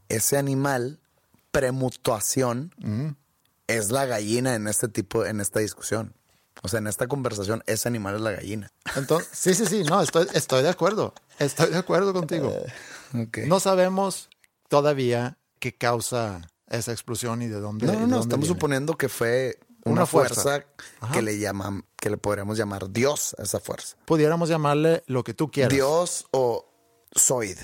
[0.10, 1.02] ese animal,
[1.52, 2.74] premutuación,
[3.68, 6.17] es la gallina en este tipo, en esta discusión.
[6.64, 8.72] O sea, en esta conversación, ese animal es la gallina.
[8.96, 11.14] Entonces, sí, sí, sí, no, estoy, estoy de acuerdo.
[11.40, 12.54] Estoy de acuerdo contigo.
[13.14, 13.40] Ok.
[13.46, 14.30] No sabemos
[14.68, 17.86] todavía qué causa esa explosión y de dónde.
[17.86, 18.56] no, no, de no, dónde estamos viene.
[18.56, 20.66] suponiendo que fue una, Una fuerza,
[21.14, 23.96] que le llaman, que le podríamos llamar Dios a esa fuerza.
[24.06, 25.74] Pudiéramos llamarle lo que tú quieras.
[25.74, 26.70] Dios o
[27.18, 27.58] Zoid.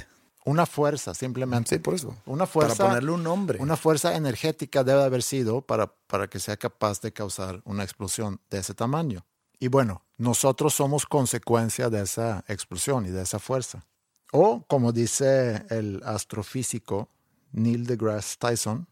[0.46, 1.76] Una fuerza, simplemente.
[1.76, 2.16] Sí, por eso.
[2.26, 2.76] Una fuerza.
[2.78, 3.60] Para ponerle un nombre.
[3.62, 8.42] Una fuerza energética debe haber sido para, para que sea capaz de causar una explosión
[8.50, 9.26] de ese tamaño.
[9.60, 13.86] Y bueno, nosotros somos consecuencia de esa explosión y de esa fuerza.
[14.34, 17.08] O, como dice el astrofísico
[17.54, 18.88] Neil deGrasse Tyson,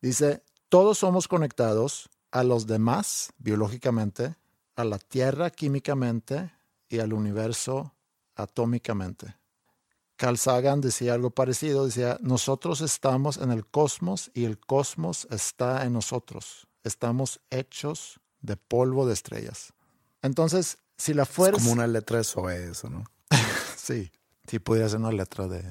[0.00, 4.36] dice, todos somos conectados a los demás biológicamente,
[4.76, 6.52] a la Tierra químicamente
[6.88, 7.94] y al universo
[8.36, 9.34] atómicamente.
[10.22, 15.84] Carl Sagan decía algo parecido, decía, nosotros estamos en el cosmos y el cosmos está
[15.84, 16.68] en nosotros.
[16.84, 19.72] Estamos hechos de polvo de estrellas.
[20.22, 21.58] Entonces, si la Es fuerza...
[21.58, 23.02] como una letra de Zoid, eso, ¿no?
[23.76, 24.12] Sí,
[24.46, 25.68] sí pudiera ser una letra de,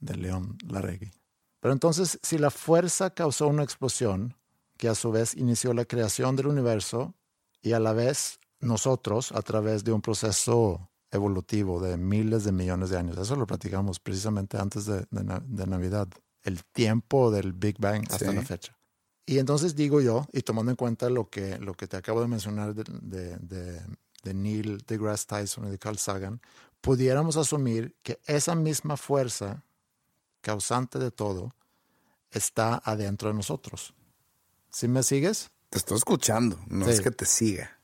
[0.00, 1.12] de León Larregui.
[1.60, 4.36] Pero entonces, si la fuerza causó una explosión,
[4.78, 7.14] que a su vez inició la creación del universo,
[7.62, 12.90] y a la vez nosotros, a través de un proceso evolutivo de miles de millones
[12.90, 16.08] de años, eso lo platicamos precisamente antes de, de de Navidad,
[16.42, 18.34] el tiempo del Big Bang hasta Sí.
[18.36, 18.76] la fecha.
[19.26, 22.28] Y entonces digo yo, y tomando en cuenta lo que, lo que te acabo de
[22.28, 23.80] mencionar de, de, de,
[24.22, 26.40] de Neil deGrasse Tyson y de Carl Sagan,
[26.80, 29.64] pudiéramos asumir que esa misma fuerza
[30.42, 31.54] causante de todo
[32.30, 33.94] está adentro de nosotros.
[34.70, 35.50] ¿Sí me sigues?
[35.70, 36.92] Te estoy escuchando, no Sí.
[36.92, 37.80] es que te siga.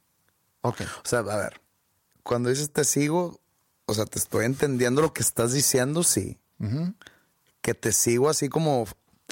[0.61, 0.83] Ok.
[1.05, 1.61] O sea, a ver,
[2.23, 3.41] cuando dices te sigo,
[3.87, 6.39] o sea, te estoy entendiendo lo que estás diciendo, sí.
[7.61, 8.87] Que te sigo así como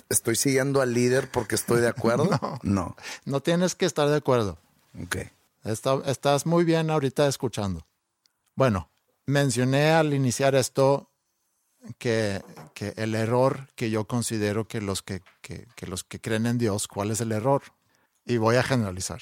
[0.09, 2.29] estoy siguiendo al líder porque estoy de acuerdo.
[2.63, 2.97] no.
[3.25, 4.59] No tienes que estar de acuerdo.
[5.01, 5.17] Ok.
[5.65, 7.87] Está- estás muy bien ahorita escuchando.
[8.57, 8.89] Bueno,
[9.27, 11.11] mencioné al iniciar esto
[11.99, 12.43] que,
[12.75, 16.59] que el error que yo considero que los que, que- que los que creen en
[16.59, 17.63] Dios, ¿cuál es el error?
[18.25, 19.21] Y voy a generalizar.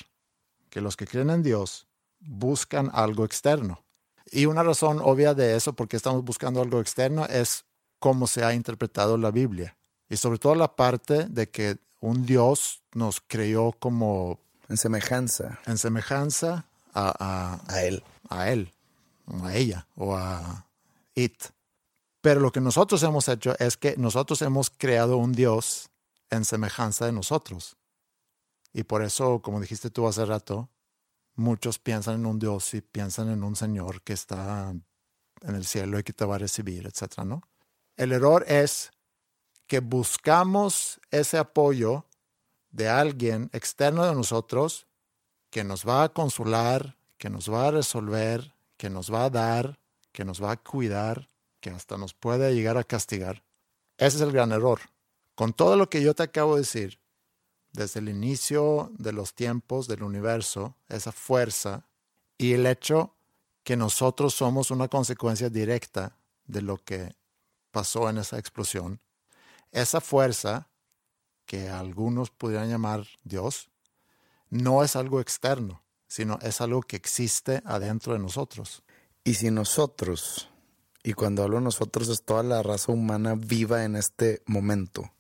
[0.71, 1.87] Que los que creen en Dios
[2.21, 3.85] buscan algo externo.
[4.31, 7.65] Y una razón obvia de eso, porque estamos buscando algo externo, es
[7.99, 9.77] cómo se ha interpretado la Biblia.
[10.09, 14.39] Y sobre todo la parte de que un Dios nos creó como
[14.69, 18.03] En semejanza en semejanza a, a- a él.
[18.29, 18.71] a él,
[19.43, 20.67] a ella, o a
[21.15, 21.43] it.
[22.21, 25.89] Pero lo que nosotros hemos hecho es que nosotros hemos creado un Dios
[26.31, 27.77] en semejanza de nosotros.
[28.75, 30.69] Y por eso, como dijiste tú hace rato,
[31.39, 35.99] muchos piensan en un Dios y piensan en un Señor que está en el cielo
[35.99, 37.25] y que te va a recibir, etc.
[37.25, 37.43] ¿no?
[37.97, 38.91] El error es
[39.67, 42.07] que buscamos ese apoyo
[42.71, 44.87] de alguien externo de nosotros
[45.51, 49.79] que nos va a consolar, que nos va a resolver, que nos va a dar,
[50.13, 51.31] que nos va a cuidar,
[51.61, 53.43] que hasta nos puede llegar a castigar.
[53.97, 54.81] Ese es el gran error.
[55.35, 57.01] Con todo lo que yo te acabo de decir,
[57.73, 61.87] desde el inicio de los tiempos del universo, esa fuerza
[62.37, 63.15] y el hecho
[63.63, 66.17] que nosotros somos una consecuencia directa
[66.47, 67.15] de lo que
[67.71, 69.01] pasó en esa explosión,
[69.73, 70.69] esa fuerza
[71.45, 73.71] que algunos pudieran llamar Dios,
[74.51, 78.83] no es algo externo, sino es algo que existe adentro de nosotros.
[79.25, 80.49] Y si nosotros,
[81.03, 85.11] y cuando hablo nosotros es toda la raza humana viva en este momento,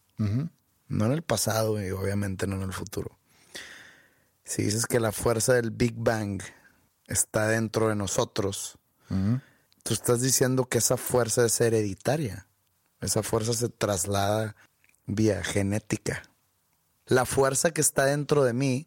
[0.89, 3.18] no en el pasado y obviamente no en el futuro.
[4.45, 6.43] Si dices que la fuerza del Big Bang
[7.07, 8.78] está dentro de nosotros,
[9.09, 12.47] tú estás diciendo que esa fuerza es hereditaria.
[13.01, 14.57] Esa fuerza se traslada
[15.07, 16.22] vía genética.
[17.07, 18.86] La fuerza que está dentro de mí,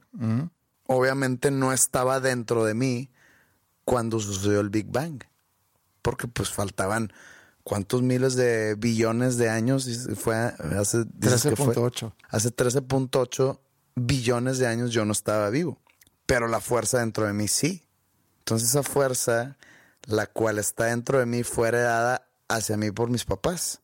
[0.86, 3.10] obviamente no estaba dentro de mí
[3.86, 5.24] cuando sucedió el Big Bang.
[6.02, 7.14] Porque pues faltaban
[7.64, 9.88] ¿Cuántos miles de billones de años?
[10.16, 11.03] Fue hace...
[11.14, 12.14] dices que fue- 13.8.
[12.30, 13.59] Hace 13.8
[13.95, 15.80] billones de años yo no estaba vivo.
[16.26, 17.84] Pero la fuerza dentro de mí sí.
[18.39, 19.57] Entonces esa fuerza,
[20.07, 23.82] la cual está dentro de mí, fue heredada hacia mí por mis papás.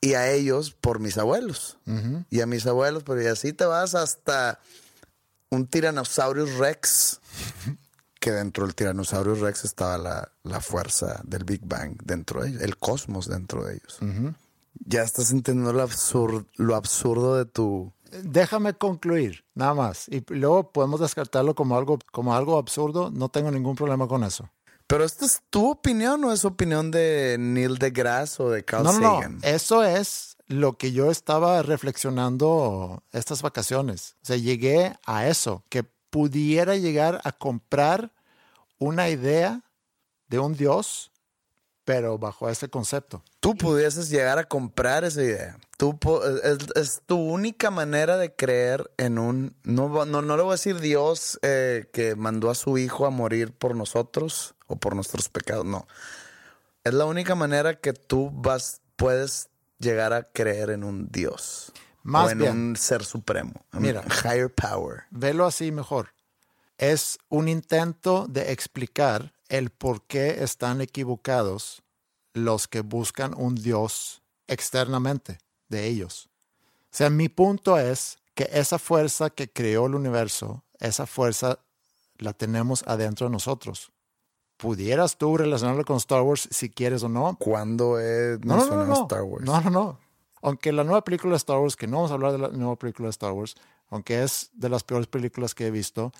[0.00, 1.78] Y a ellos por mis abuelos.
[2.28, 4.60] Y a mis abuelos, pero y así te vas hasta
[5.50, 7.20] un Tyrannosaurus Rex.
[8.24, 12.62] Que dentro del Tyrannosaurus Rex estaba la, la fuerza del Big Bang dentro de ellos,
[12.62, 13.98] el cosmos dentro de ellos.
[14.86, 17.92] Ya estás entendiendo lo, absur- lo absurdo de tu...
[18.22, 20.08] Déjame concluir, nada más.
[20.08, 23.10] Y luego podemos descartarlo como algo, como algo absurdo.
[23.10, 24.48] No tengo ningún problema con eso.
[24.86, 28.92] Pero ¿esta es tu opinión o es opinión de Neil deGrasse o de Carl No,
[28.94, 29.14] no, no.
[29.16, 29.38] Sagan?
[29.42, 34.16] Eso es lo que yo estaba reflexionando estas vacaciones.
[34.22, 38.12] O sea, llegué a eso, que pudiera llegar a comprar
[38.78, 39.62] una idea
[40.28, 41.12] de un Dios,
[41.84, 43.22] pero bajo ese concepto.
[43.40, 45.58] Tú pudieses llegar a comprar esa idea.
[45.76, 45.98] Tú
[46.42, 49.54] es, es tu única manera de creer en un...
[49.64, 53.10] No, no, no le voy a decir Dios eh, que mandó a su hijo a
[53.10, 55.66] morir por nosotros o por nuestros pecados.
[55.66, 55.86] No.
[56.84, 61.72] Es la única manera que tú vas, puedes llegar a creer en un Dios.
[62.02, 62.52] Más o en bien.
[62.52, 63.64] un ser supremo.
[63.72, 64.04] Mira.
[64.22, 65.04] higher power.
[65.10, 66.13] Velo así mejor.
[66.78, 71.82] Es un intento de explicar el por qué están equivocados
[72.32, 76.28] los que buscan un Dios externamente de ellos.
[76.84, 81.60] O sea, mi punto es que esa fuerza que creó el universo, esa fuerza
[82.18, 83.92] la tenemos adentro de nosotros.
[84.56, 87.36] Pudieras tú relacionarlo con Star Wars si quieres o no.
[87.38, 89.02] Cuando he No, no, no.
[89.02, 89.44] Star Wars.
[89.44, 89.98] No, no, no.
[90.42, 92.76] Aunque la nueva película de Star Wars, que no vamos a hablar de la nueva
[92.76, 93.56] película de Star Wars,
[93.94, 96.12] aunque es de las peores películas que he visto,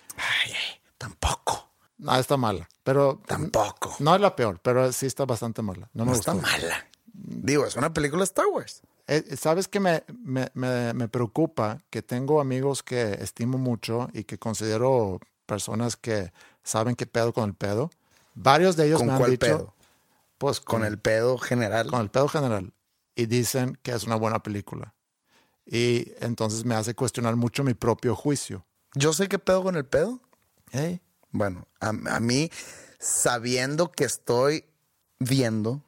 [0.97, 1.69] Tampoco.
[1.97, 2.67] no está mala.
[2.83, 3.95] Pero Tampoco.
[3.99, 5.89] no es la peor, pero sí está bastante mala.
[5.93, 6.47] No, No, me está gustó.
[6.47, 6.87] mala.
[7.13, 8.81] Digo, es una película Star Wars.
[9.07, 11.79] Eh, ¿Sabes qué me, me, me, me preocupa?
[11.89, 16.31] Que tengo amigos que estimo mucho y que considero personas que
[16.63, 17.91] saben qué pedo con el pedo.
[18.33, 19.73] Varios de ellos ¿Con me han cuál dicho, pedo?
[20.39, 21.87] pues Con el pedo general.
[21.89, 22.73] con el pedo general
[23.15, 24.93] y dicen que es una buena película.
[25.65, 28.65] Y entonces me hace cuestionar mucho mi propio juicio.
[28.93, 30.21] Yo sé qué pedo con el pedo.
[30.71, 31.01] Hey,
[31.31, 32.49] Bueno, a, a mí,
[32.99, 34.65] sabiendo que estoy
[35.19, 35.83] viendo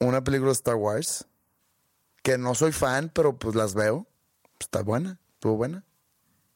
[0.00, 1.26] una película de Star Wars,
[2.22, 4.06] que no soy fan, pero pues las veo,
[4.58, 5.84] está buena, estuvo buena.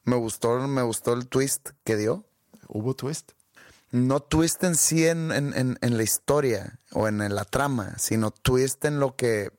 [0.05, 2.25] Me gustó, me gustó el twist que dio.
[2.68, 3.33] hubo twist.
[3.91, 8.31] No twist en sí en, en- en- en la historia o en, la trama, sino
[8.31, 9.51] twist en lo que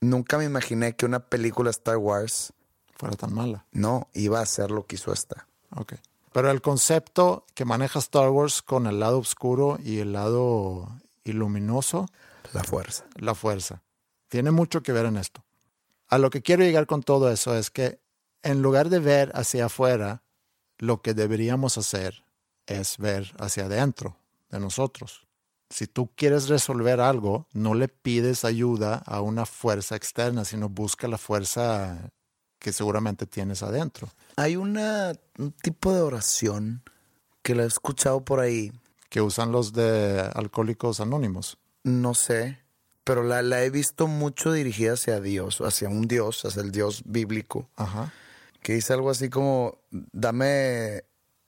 [0.00, 2.52] nunca me imaginé que una película Star Wars
[2.96, 3.64] Fuera tan mala.
[3.72, 5.46] no iba a ser lo que hizo esta.
[5.76, 5.94] Ok.
[6.32, 10.88] Pero el concepto que maneja Star Wars con el lado oscuro y el lado
[11.24, 12.06] iluminoso,
[12.52, 13.04] La fuerza.
[13.16, 13.82] la fuerza,
[14.28, 15.42] tiene mucho que ver en esto.
[16.08, 18.00] A lo que quiero llegar con todo eso es que
[18.42, 20.22] en lugar de ver hacia afuera,
[20.78, 22.24] lo que deberíamos hacer
[22.66, 24.16] es ver hacia adentro
[24.50, 25.26] de nosotros.
[25.70, 31.08] Si tú quieres resolver algo, no le pides ayuda a una fuerza externa, sino busca
[31.08, 32.10] la fuerza
[32.58, 34.08] que seguramente tienes adentro.
[34.36, 36.82] Hay una, un tipo de oración
[37.42, 38.72] que la he escuchado por ahí,
[39.10, 41.58] que usan los de Alcohólicos Anónimos.
[41.84, 42.58] no sé,
[43.04, 47.02] pero la, la he visto mucho dirigida hacia Dios, hacia un Dios, hacia el Dios
[47.06, 48.12] bíblico, Ajá.
[48.62, 51.04] que dice algo así como, dame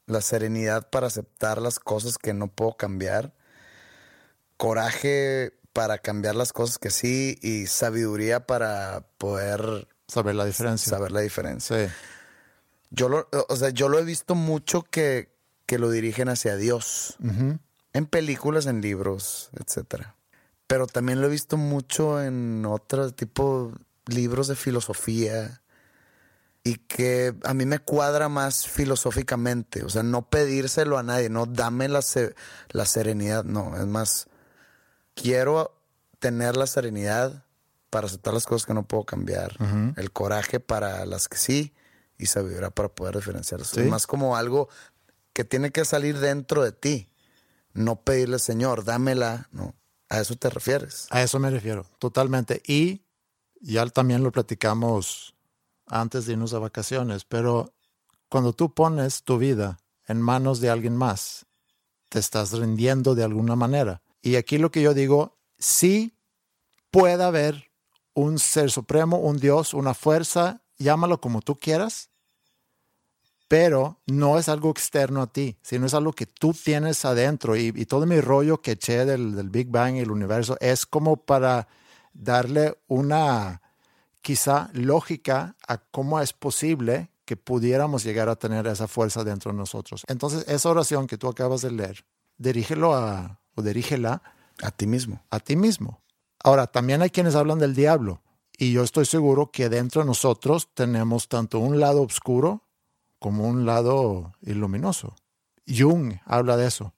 [0.07, 3.35] la serenidad para aceptar las cosas que no puedo cambiar,
[4.61, 10.91] coraje para cambiar las cosas que sí y sabiduría para poder Saber la diferencia.
[10.91, 11.89] saber la diferencia.
[11.89, 11.93] Sí.
[12.91, 15.35] Yo lo, o sea, yo lo he visto mucho que,
[15.65, 17.17] que lo dirigen hacia Dios.
[17.95, 20.17] En películas, en libros, etcétera.
[20.67, 23.73] Pero también lo he visto mucho en otro tipo
[24.07, 25.63] libros de filosofía.
[26.65, 29.85] Y que a mí me cuadra más filosóficamente.
[29.85, 32.01] O sea, no pedírselo a nadie, no dame la,
[32.73, 33.45] la serenidad.
[33.45, 34.27] No, es más,
[35.21, 35.77] quiero
[36.19, 37.45] tener la serenidad
[37.91, 39.57] para aceptar las cosas que no puedo cambiar.
[39.97, 41.75] El coraje para las que sí
[42.19, 43.69] y sabiduría para poder diferenciarlas.
[43.69, 43.81] Sí.
[43.81, 44.69] Es más como algo
[45.33, 47.09] que tiene que salir dentro de ti.
[47.73, 49.49] No pedirle, Señor, dámela.
[49.53, 49.75] No,
[50.09, 51.07] a eso te refieres.
[51.11, 52.63] A eso me refiero, totalmente.
[52.67, 53.03] Y
[53.61, 55.35] ya también lo platicamos
[55.87, 57.73] antes de irnos a vacaciones, pero
[58.29, 61.47] cuando tú pones tu vida en manos de alguien más,
[62.09, 64.03] te estás rindiendo de alguna manera.
[64.23, 66.15] Y aquí lo que yo digo, sí
[66.91, 67.71] puede haber
[68.15, 72.11] un ser supremo, un Dios, una fuerza, llámalo como tú quieras,
[73.49, 77.57] pero no es algo externo a ti, sino es algo que tú tienes adentro.
[77.57, 81.17] Y, todo mi rollo que eché del, del Big Bang y el universo es como
[81.17, 81.67] para
[82.13, 83.63] darle una
[84.21, 89.59] quizá lógica a cómo es posible que pudiéramos llegar a tener esa fuerza dentro de
[89.59, 90.05] nosotros.
[90.09, 92.05] Entonces, esa oración que tú acabas de leer,
[92.39, 94.23] dirígelo a, o dirígela
[94.63, 95.23] A ti mismo.
[95.31, 96.03] a ti mismo.
[96.43, 98.23] Ahora, también hay quienes hablan del diablo,
[98.59, 102.63] y yo estoy seguro que dentro de nosotros tenemos tanto un lado oscuro
[103.19, 105.15] como un lado iluminoso.
[105.67, 106.95] Jung habla de eso,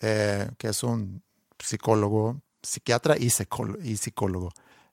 [0.00, 1.22] eh, que es un
[1.58, 4.50] psicólogo, psiquiatra y, psicólogo, y psicólogo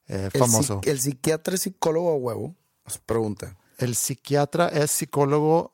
[0.07, 0.81] eh, famoso.
[0.83, 2.55] El, psiquiatra es psicólogo a huevo.
[2.85, 3.57] Nos pregunta.
[3.77, 5.73] El psiquiatra es psicólogo,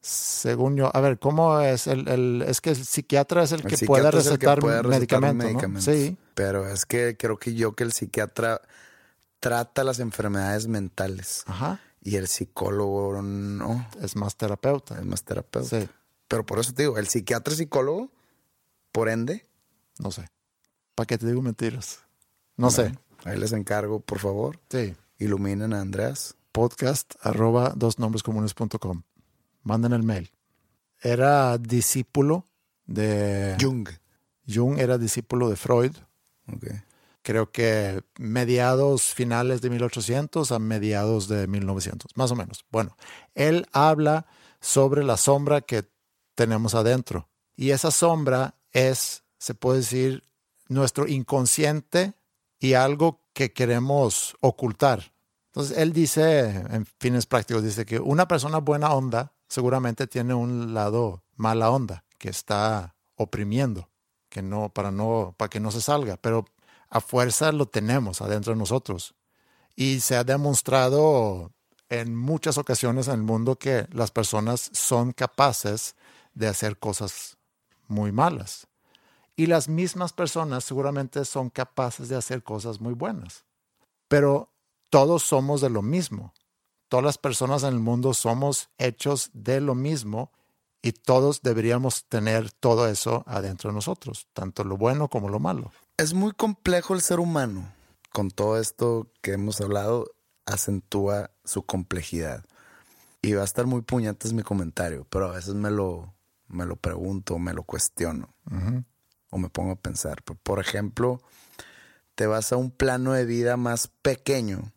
[0.00, 0.94] según yo.
[0.94, 1.86] A ver, ¿cómo es?
[1.86, 5.34] El, el- es que el psiquiatra es el, El que puede que recetar puede recetar
[5.34, 5.84] medicamentos.
[5.84, 8.60] Sí, Pero es que creo que yo que el psiquiatra
[9.40, 11.42] trata las enfermedades mentales.
[11.46, 11.80] ajá.
[12.02, 14.98] Y el psicólogo no, Es más terapeuta.
[14.98, 15.68] es más terapeuta.
[15.80, 15.86] Sí,
[16.28, 18.10] Pero por eso te digo, el psiquiatra es psicólogo,
[18.90, 19.46] por ende,
[19.98, 20.26] no sé.
[20.94, 22.00] ¿Para qué te digo mentiras?
[22.56, 22.98] No sé.
[23.24, 24.96] ahí les encargo, por favor, Sí.
[25.18, 26.36] iluminen a Andreas.
[26.52, 29.02] podcast arroba dosnombrescomunes.com.
[29.62, 30.30] Manden el mail.
[31.00, 32.46] Era discípulo
[32.86, 33.88] de Jung.
[34.46, 35.92] Jung, era discípulo de Freud.
[37.22, 42.64] Creo que mediados finales de 1800 a mediados de 1900, más o menos.
[42.70, 42.96] Bueno,
[43.34, 44.26] él habla
[44.60, 45.88] sobre la sombra que
[46.34, 47.28] tenemos adentro.
[47.56, 50.24] Y esa sombra es, se puede decir,
[50.68, 52.14] nuestro inconsciente
[52.58, 55.12] y algo que queremos ocultar.
[55.46, 60.72] Entonces, él dice, en fines prácticos, dice que una persona buena onda seguramente tiene un
[60.72, 63.90] lado mala onda que está oprimiendo,
[64.30, 66.46] que no, para no, para que no se salga, pero
[66.88, 69.14] a fuerza lo tenemos adentro de nosotros.
[69.74, 71.52] Y se ha demostrado
[71.88, 75.96] en muchas ocasiones en el mundo que las personas son capaces
[76.32, 77.36] de hacer cosas
[77.88, 78.68] muy malas.
[79.34, 83.44] Y las mismas personas seguramente son capaces de hacer cosas muy buenas.
[84.06, 84.52] Pero
[84.90, 86.34] todos somos de lo mismo.
[86.90, 90.32] Todas las personas en el mundo somos hechos de lo mismo
[90.82, 95.70] y todos deberíamos tener todo eso adentro de nosotros, tanto lo bueno como lo malo.
[95.98, 97.72] Es muy complejo el ser humano.
[98.12, 100.10] Con todo esto que hemos hablado,
[100.46, 102.44] acentúa su complejidad.
[103.22, 106.12] Y va a estar muy puñantes mi comentario, pero a veces me lo,
[106.48, 108.34] me lo pregunto, me lo cuestiono.
[109.30, 110.24] O me pongo a pensar.
[110.24, 111.22] Por ejemplo,
[112.16, 114.72] te vas a un plano de vida más pequeño.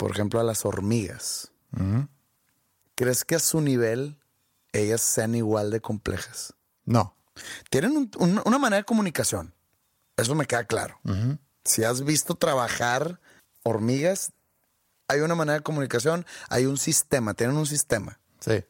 [0.00, 1.52] Por ejemplo, a las hormigas.
[2.94, 4.18] ¿Crees que a su nivel
[4.72, 6.54] ellas sean igual de complejas?
[6.86, 7.14] No,
[7.70, 9.54] Tienen un- un- una manera de comunicación.
[10.16, 10.98] Eso me queda claro.
[11.64, 13.20] Si has visto trabajar
[13.62, 14.32] hormigas,
[15.08, 18.18] hay una manera de comunicación, hay un sistema, tienen un sistema.
[18.40, 18.64] sí,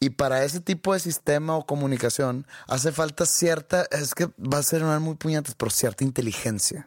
[0.00, 4.62] Y para ese tipo de sistema o comunicación hace falta cierta, es que va a
[4.64, 6.86] ser muy puñetas, pero cierta inteligencia.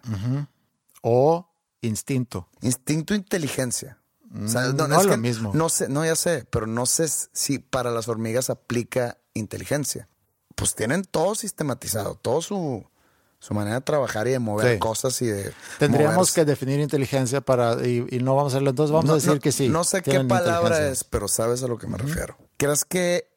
[1.01, 1.49] o
[1.81, 2.47] instinto.
[2.61, 3.99] Instinto e inteligencia.
[4.43, 5.51] O sea, Mm, no es lo que mismo.
[5.53, 10.09] No sé, no ya sé, pero no sé si para las hormigas aplica inteligencia.
[10.55, 12.85] Pues tienen todo sistematizado, todo su,
[13.39, 14.79] su manera de trabajar y de mover Sí.
[14.79, 15.53] cosas y de.
[15.79, 16.33] Tendríamos moverse.
[16.33, 18.71] que definir inteligencia para y, y no vamos a hacerlo.
[18.71, 19.69] Entonces vamos No- a decir no- que sí.
[19.69, 22.37] No sé qué palabra es, pero sabes a lo que me refiero.
[22.57, 23.29] ¿Crees que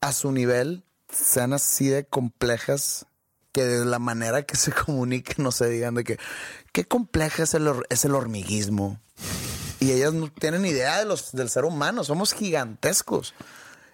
[0.00, 3.06] a su nivel sean así de complejas
[3.52, 6.18] que de la manera que se comuniquen no se digan de que
[6.72, 8.98] qué compleja es el, es el hormiguismo?
[9.80, 13.34] Y ellas no tienen idea de los, del ser humano, somos gigantescos.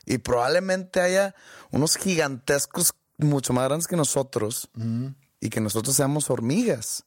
[0.04, 1.34] Y probablemente haya
[1.70, 4.70] unos gigantescos mucho más grandes que nosotros
[5.40, 7.04] y que nosotros seamos hormigas.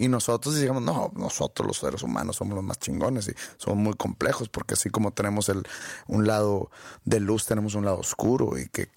[0.00, 3.92] Y nosotros digamos, no, nosotros los seres humanos somos los más chingones y somos muy
[3.92, 5.62] complejos porque así como tenemos el,
[6.06, 6.70] un lado
[7.04, 8.88] de luz, tenemos un lado oscuro y que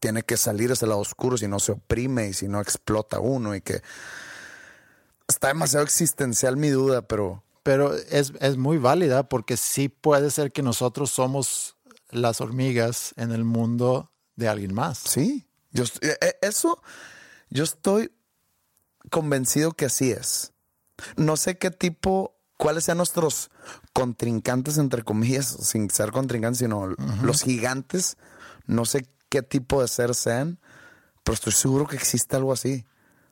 [0.00, 3.54] tiene que salir ese lado oscuro si no se oprime y si no explota uno
[3.54, 3.82] y que
[5.28, 10.50] está demasiado existencial mi duda, pero Pero es, es muy válida porque sí puede ser
[10.50, 11.76] que nosotros somos
[12.10, 14.98] las hormigas en el mundo de alguien más.
[14.98, 16.82] sí, yo, eh, eh, eso
[17.48, 18.10] yo estoy
[19.10, 20.52] convencido que así es.
[21.16, 23.50] No sé qué tipo, cuáles sean nuestros
[23.92, 28.16] contrincantes, entre comillas, sin ser contrincantes, sino los gigantes.
[28.66, 30.60] No sé qué tipo de ser sean,
[31.24, 32.84] pero estoy seguro que existe algo así.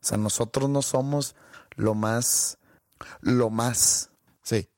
[0.03, 1.37] O sea, nosotros no somos
[1.77, 2.59] lo más,
[3.21, 4.11] lo más.
[4.43, 4.69] Sí.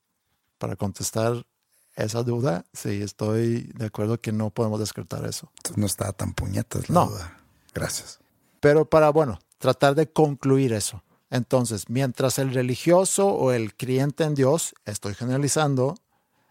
[0.59, 1.47] Para contestar
[1.95, 5.51] esa duda, sí, estoy de acuerdo que no podemos descartar eso.
[5.59, 7.07] Entonces no estaba tan puñetas la No.
[7.07, 7.39] duda.
[7.75, 8.21] Gracias.
[8.61, 11.05] Pero para, bueno, tratar de concluir eso.
[11.31, 15.95] Entonces, mientras el religioso o el creyente en Dios, estoy generalizando,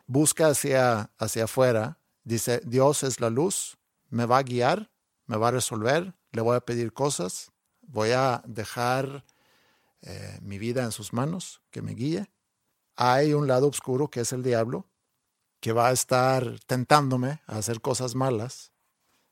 [0.07, 3.77] busca hacia, hacia afuera, dice, Dios es la luz,
[4.09, 4.91] me va a guiar,
[5.25, 7.51] me va a resolver, le voy a pedir cosas,
[7.81, 9.25] voy a dejar
[10.03, 12.31] eh, mi vida en sus manos, que me guíe.
[12.95, 14.87] Hay un lado oscuro que es el diablo,
[15.59, 18.71] que va a estar tentándome a hacer cosas malas.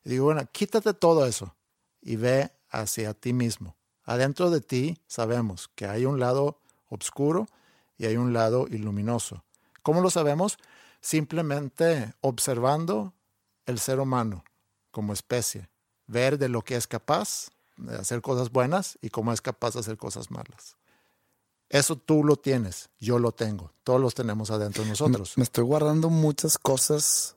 [0.04, 1.56] Y digo, bueno, quítate todo eso
[2.02, 3.76] y ve hacia ti mismo.
[4.04, 6.60] Adentro de ti sabemos que hay un lado
[6.90, 7.48] oscuro
[7.98, 9.44] y hay un lado iluminoso.
[9.84, 10.58] ¿Cómo lo sabemos?
[11.02, 13.14] Simplemente observando
[13.66, 14.44] el ser humano
[14.92, 15.70] como especie,
[16.08, 19.82] ver de lo que es capaz de hacer cosas buenas y cómo es capaz de
[19.82, 20.76] hacer cosas malas.
[21.70, 25.38] Eso tú lo tienes, yo lo tengo, todos los tenemos adentro de nosotros.
[25.38, 27.36] Me, me estoy guardando muchas cosas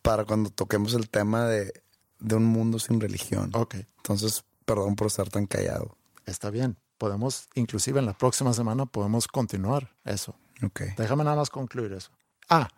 [0.00, 1.82] para cuando toquemos el tema de,
[2.18, 3.50] de un mundo sin religión.
[3.54, 5.96] Ok, Entonces, perdón por estar tan callado.
[6.26, 6.76] está bien.
[6.98, 10.36] Podemos, inclusive en la próxima semana, podemos continuar eso.
[10.62, 10.82] Ok.
[10.96, 12.10] Déjame nada más concluir eso.
[12.48, 12.68] Ah,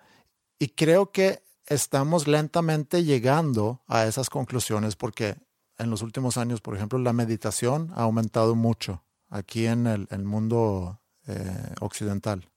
[0.58, 5.36] y creo que estamos lentamente llegando a esas conclusiones porque
[5.78, 10.24] en los últimos años, por ejemplo, la meditación ha aumentado mucho aquí en el, el
[10.24, 12.48] mundo eh, occidental.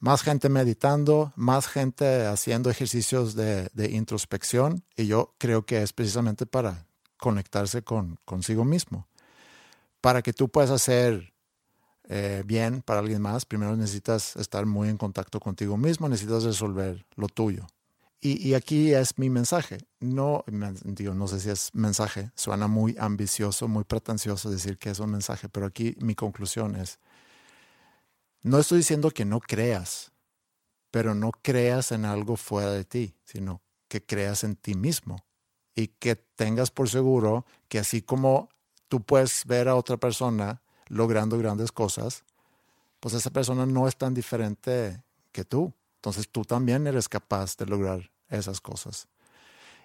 [0.00, 5.92] Más gente meditando, más gente haciendo ejercicios de, de introspección y yo creo que es
[5.92, 6.87] precisamente para
[7.18, 9.06] conectarse con consigo mismo.
[10.00, 11.32] Para que tú puedas hacer
[12.10, 17.04] eh, bien para alguien más, primero necesitas estar muy en contacto contigo mismo, necesitas resolver
[17.16, 17.66] lo tuyo.
[18.20, 19.78] Y, y aquí es mi mensaje.
[20.00, 20.44] No,
[20.84, 25.10] digo, no sé si es mensaje, suena muy ambicioso, muy pretencioso decir que es un
[25.10, 26.98] mensaje, pero aquí mi conclusión es,
[28.42, 30.12] no estoy diciendo que no creas,
[30.90, 35.27] pero no creas en algo fuera de ti, sino que creas en ti mismo
[35.78, 38.48] y que tengas por seguro que así como
[38.88, 42.24] tú puedes ver a otra persona logrando grandes cosas,
[42.98, 45.00] pues esa persona no es tan diferente
[45.30, 45.72] que tú.
[45.98, 49.06] Entonces tú también eres capaz de lograr esas cosas.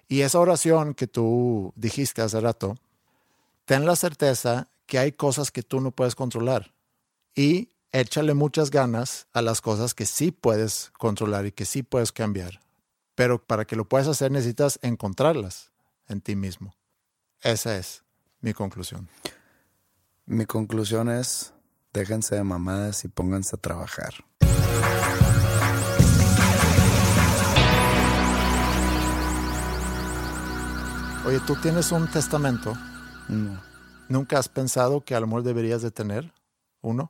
[0.08, 2.76] Y esa oración que tú dijiste hace rato,
[3.64, 6.72] ten la certeza que hay cosas que tú no puedes controlar
[7.36, 12.10] y échale muchas ganas a las cosas que sí puedes controlar y que sí puedes
[12.10, 12.60] cambiar.
[13.14, 15.72] Pero para que lo puedas hacer necesitas encontrarlas
[16.08, 16.74] en ti mismo.
[17.40, 18.02] Esa es
[18.40, 19.08] mi conclusión.
[20.26, 21.52] Mi conclusión es,
[21.92, 24.14] déjense de mamadas y pónganse a trabajar.
[31.26, 32.76] Oye, tú tienes un testamento.
[33.28, 33.60] No.
[34.08, 36.32] ¿Nunca has pensado que a lo mejor deberías de tener
[36.82, 37.08] uno?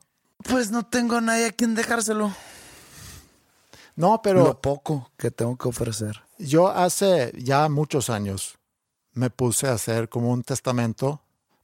[0.49, 2.33] Pues no tengo a nadie a quien dejárselo.
[3.97, 6.21] No, pero Lo poco que tengo que ofrecer.
[6.37, 8.57] yo hace ya muchos años
[9.15, 11.21] me puse a hacer como un testamento,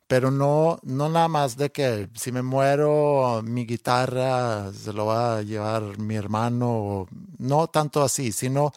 [0.07, 5.37] pero no, no nada más de que si me muero mi guitarra se lo va
[5.37, 8.73] a llevar mi hermano, no tanto así, sino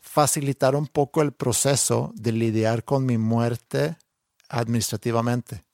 [0.00, 3.96] facilitar un poco el proceso de lidiar con mi muerte
[4.48, 5.64] administrativamente.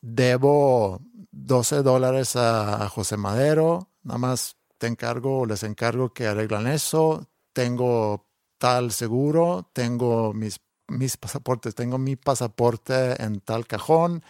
[0.00, 1.00] Debo
[1.32, 7.26] 12 dólares a, a José Madero, nada más te encargo, les encargo que arreglan eso,
[7.52, 8.26] tengo
[8.58, 14.22] tal seguro, tengo mis, mis pasaportes, tengo mi pasaporte en tal cajón,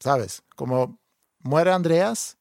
[0.00, 0.42] ¿sabes?
[0.56, 0.98] Como
[1.40, 2.38] muere Andreas,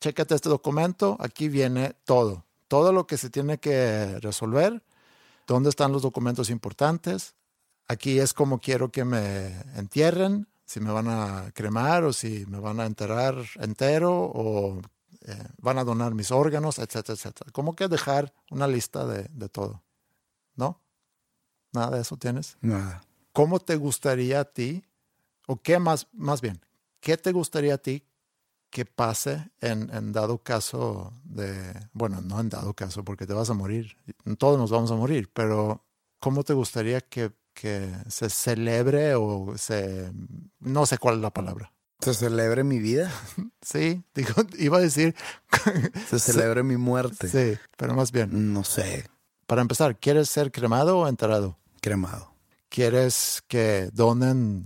[0.00, 4.82] chécate este documento, aquí viene todo, todo lo que se tiene que resolver,
[5.46, 7.34] dónde están los documentos importantes,
[7.88, 12.58] aquí es como quiero que me entierren, si me van a cremar o si me
[12.58, 14.80] van a enterrar entero o
[15.26, 17.50] eh, van a donar mis órganos, etcétera, etcétera.
[17.52, 19.82] Como que dejar una lista de, de todo,
[20.56, 20.83] ¿no?
[21.74, 22.56] Nada de eso tienes.
[22.62, 23.02] Nada.
[23.32, 24.82] ¿Cómo te gustaría a ti,
[25.46, 26.60] o qué más, más bien,
[27.00, 28.04] qué te gustaría a ti
[28.70, 33.50] que pase en, en dado caso de, bueno, no en dado caso porque te vas
[33.50, 33.96] a morir,
[34.38, 35.84] todos nos vamos a morir, pero
[36.20, 40.10] ¿cómo te gustaría que, que se celebre o se,
[40.60, 41.72] no sé cuál es la palabra?
[42.00, 43.10] Se celebre mi vida.
[43.62, 45.14] Sí, digo, iba a decir,
[46.10, 47.28] Se celebre mi muerte.
[47.28, 49.08] sí, pero más bien, No sé.
[49.46, 51.58] para empezar, ¿quieres ser cremado o enterrado?
[51.84, 52.32] Cremado.
[52.70, 54.64] ¿Quieres que donen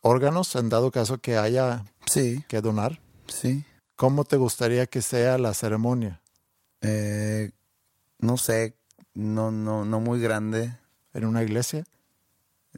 [0.00, 3.00] órganos en dado caso que haya Sí, que donar?
[3.28, 3.64] sí.
[3.96, 6.22] ¿Cómo te gustaría que sea la ceremonia?
[6.80, 7.52] Eh,
[8.18, 8.76] no sé.
[9.12, 10.74] No, no, no muy grande.
[11.12, 11.84] ¿En una iglesia?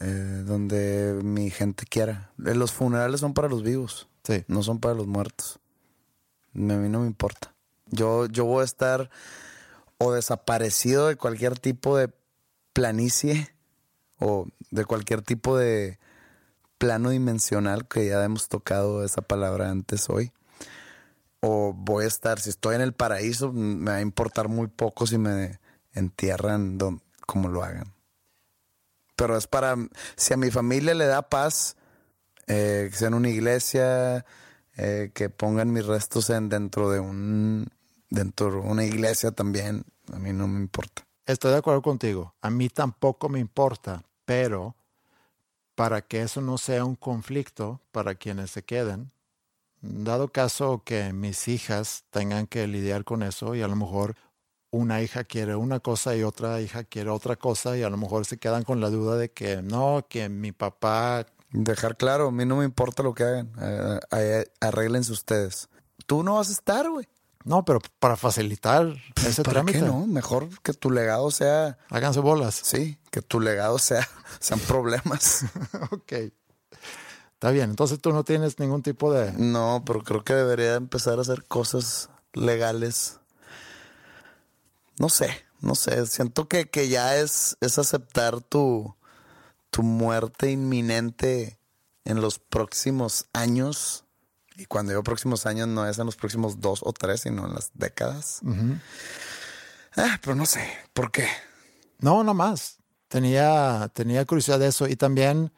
[0.00, 2.32] eh, donde mi gente quiera.
[2.44, 4.08] Eh, Los funerales son para los vivos.
[4.24, 4.44] Sí.
[4.48, 5.60] no son para los muertos.
[6.54, 7.54] A mí no me importa.
[7.92, 9.10] Yo, yo voy a estar
[9.98, 12.12] o desaparecido de cualquier tipo de
[12.74, 13.54] planicie
[14.18, 15.98] o de cualquier tipo de
[16.78, 20.32] plano dimensional que ya hemos tocado esa palabra antes hoy.
[21.40, 25.06] O voy a estar, si estoy en el paraíso, me va a importar muy poco
[25.06, 25.60] si me
[25.92, 26.78] entierran
[27.26, 27.92] como lo hagan.
[29.16, 29.76] Pero es para,
[30.16, 31.76] si a mi familia le da paz,
[32.46, 34.24] eh, que sea en una iglesia,
[34.76, 37.68] eh, que pongan mis restos en dentro de un
[38.10, 41.06] dentro de una iglesia también, a mí no me importa.
[41.24, 42.34] Estoy de acuerdo contigo.
[42.40, 44.76] A mí tampoco me importa, pero
[45.74, 49.10] para que eso no sea un conflicto para quienes se queden,
[49.80, 54.16] dado caso que mis hijas tengan que lidiar con eso y a lo mejor
[54.70, 58.26] una hija quiere una cosa y otra hija quiere otra cosa y a lo mejor
[58.26, 61.24] se quedan con la duda de que no, que mi papá...
[61.52, 63.52] Dejar claro, a mí no me importa lo que hagan,
[64.60, 65.68] arréglense ustedes.
[66.06, 67.06] Tú no vas a estar, güey.
[67.44, 68.92] No, pero para facilitar
[69.24, 69.78] ese ¿Para trámite.
[69.78, 70.04] qué no?
[70.06, 72.56] Mejor que tu legado sea, Háganse bolas.
[72.56, 74.06] sí, que tu legado sea,
[74.40, 75.46] sean problemas.
[75.90, 76.12] ok.
[77.32, 79.32] Está bien, entonces tú no tienes ningún tipo de...
[79.32, 83.18] No, pero creo que debería empezar a hacer cosas legales.
[84.98, 86.06] No sé, no sé.
[86.06, 88.94] Siento que, que ya es, es aceptar tu,
[89.70, 91.58] tu muerte inminente
[92.04, 94.04] en los próximos años.
[94.56, 97.54] Y cuando digo próximos años, no es en los próximos dos o tres, sino en
[97.54, 98.42] las décadas.
[99.96, 101.26] Ah, pero no sé, ¿por qué?
[101.98, 102.75] No, no más.
[103.08, 104.88] Tenía, tenía curiosidad de eso.
[104.88, 105.52] Y también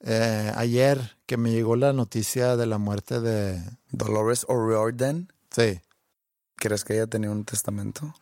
[0.00, 3.62] eh, ayer que me llegó la noticia de la muerte de...
[3.90, 5.80] Dolores O'Riordan, Sí,
[6.56, 8.14] ¿crees que ella tenía un testamento?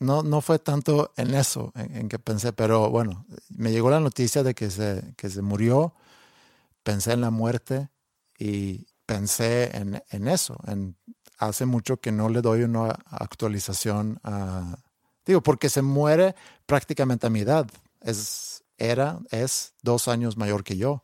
[0.00, 4.00] no, no fue tanto en eso en, en que pensé, pero bueno, me llegó la
[4.00, 5.94] noticia de que se, que se murió,
[6.82, 7.90] pensé en la muerte
[8.38, 10.56] y pensé en, en eso.
[10.66, 10.96] En,
[11.38, 14.78] hace mucho que no le doy una actualización a...
[15.26, 16.34] Digo, porque se muere
[16.68, 17.66] prácticamente a mi edad.
[18.02, 21.02] Es, era, es dos años mayor que yo.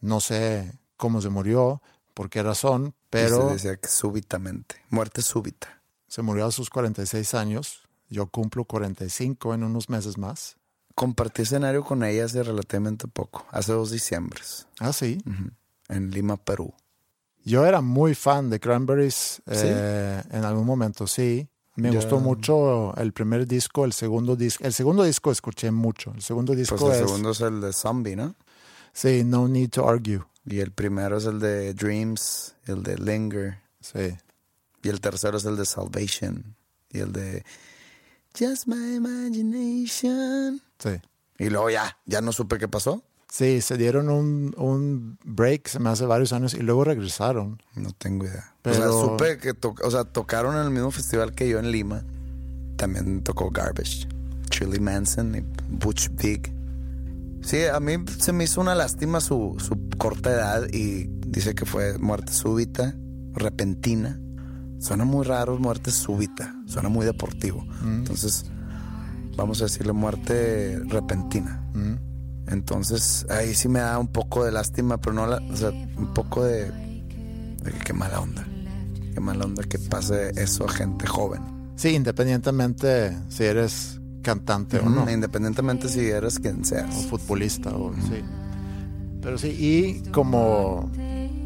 [0.00, 1.82] No sé cómo se murió,
[2.14, 3.48] por qué razón, pero...
[3.48, 5.82] Se decía que súbitamente, muerte súbita.
[6.06, 7.82] Se murió a sus 46 años.
[8.08, 10.56] Yo cumplo 45 en unos meses más.
[10.94, 15.18] Compartí escenario con ella hace relativamente poco, hace dos diciembres, Ah, sí.
[15.88, 16.74] en Lima, Perú.
[17.44, 21.48] Yo era muy fan de Cranberries eh, en algún momento, sí.
[21.74, 21.96] Me Ya.
[21.96, 24.64] gustó mucho el primer disco, el segundo disco.
[24.64, 26.12] El segundo disco escuché mucho.
[26.14, 27.08] El segundo disco Pues el es.
[27.10, 28.34] segundo es el de Zombie, ¿no?
[28.92, 30.20] Sí, No Need to Argue.
[30.44, 33.58] Y el primero es el de Dreams, el de Linger.
[33.80, 34.16] Sí.
[34.82, 36.56] Y el tercero es el de Salvation.
[36.90, 37.44] Y el de
[38.38, 40.60] Just My Imagination.
[40.78, 40.90] Sí.
[41.38, 43.02] Y luego ya, ya no supe qué pasó.
[43.34, 47.62] Sí, se dieron un, un break, se me hace varios años, y luego regresaron.
[47.74, 48.52] No tengo idea.
[48.52, 51.58] O Pero- sea, supe que to- o sea, tocaron en el mismo festival que yo
[51.58, 52.02] en Lima.
[52.76, 54.06] También tocó Garbage,
[54.50, 56.52] Chili Manson y Butch Vig.
[57.42, 61.64] Sí, a mí se me hizo una lástima su, su corta edad y dice que
[61.64, 62.94] fue muerte súbita,
[63.32, 64.20] repentina.
[64.78, 67.64] Suena muy raro muerte súbita, suena muy deportivo.
[67.82, 68.44] Entonces,
[69.38, 71.64] vamos a decirle muerte repentina.
[72.52, 76.12] Entonces, ahí sí me da un poco de lástima, pero no, la, o sea, un
[76.14, 78.46] poco de, de que qué mala onda.
[79.14, 81.42] Qué mala onda que pase eso a gente joven.
[81.76, 85.10] Sí, independientemente si eres cantante o no.
[85.10, 87.06] Independientemente si eres quien o seas.
[87.06, 88.22] futbolista o sí.
[89.20, 90.90] Pero sí, y como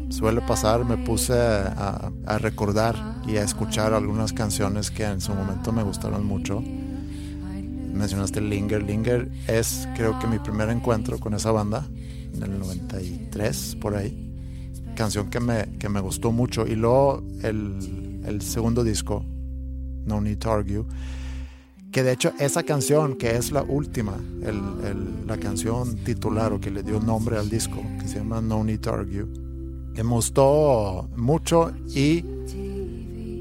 [0.09, 5.33] suele pasar, me puse a, a recordar y a escuchar algunas canciones que en su
[5.33, 6.63] momento me gustaron mucho.
[7.93, 8.83] Mencionaste Linger.
[8.83, 11.87] Linger es creo que mi primer encuentro con esa banda,
[12.33, 14.23] en el 93, por ahí.
[14.95, 16.65] Canción que me, que me gustó mucho.
[16.67, 19.23] Y luego el, el segundo disco,
[20.05, 20.83] No Need to Argue,
[21.91, 26.71] que de hecho esa canción, que es la última, el- la canción titular o que
[26.71, 31.71] le dio nombre al disco, que se llama No Need to Argue, me gustó mucho
[31.95, 32.23] y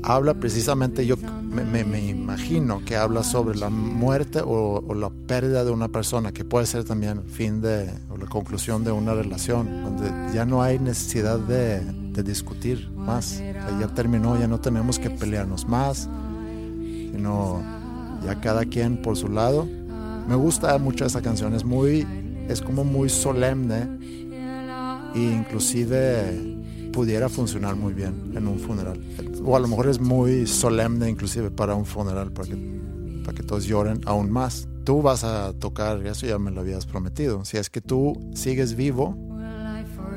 [0.07, 5.11] habla precisamente, yo me, me- me imagino que habla sobre la muerte o, o la
[5.11, 9.14] pérdida de una persona, que puede ser también fin de, o la conclusión de una
[9.14, 14.46] relación, donde ya no hay necesidad de, de discutir más, O sea, ya terminó, ya
[14.46, 16.09] no tenemos que pelearnos más,
[17.12, 17.61] sino
[18.24, 19.66] ya cada quien por su lado.
[20.28, 22.07] Me gusta mucho esa canción, es muy,
[22.48, 23.88] es como muy solemne
[25.14, 26.54] e inclusive
[26.97, 28.99] pudiera funcionar muy bien en un funeral.
[29.44, 32.57] O a lo mejor es muy solemne inclusive para un funeral, para que,
[33.22, 34.66] para que todos lloren aún más.
[34.82, 37.44] Tú vas a tocar, eso ya me lo habías prometido.
[37.44, 39.14] Si es que tú sigues vivo,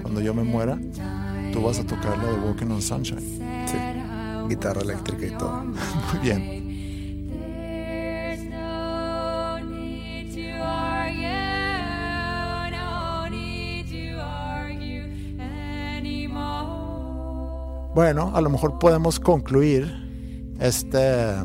[0.02, 0.80] cuando yo me muera,
[1.52, 3.20] tú vas a tocar la de Walking on Sunshine.
[3.68, 3.78] Sí.
[4.48, 5.64] Guitarra eléctrica y todo.
[6.14, 6.69] Muy bien.
[18.00, 19.94] Bueno, a lo mejor podemos concluir
[20.58, 21.36] este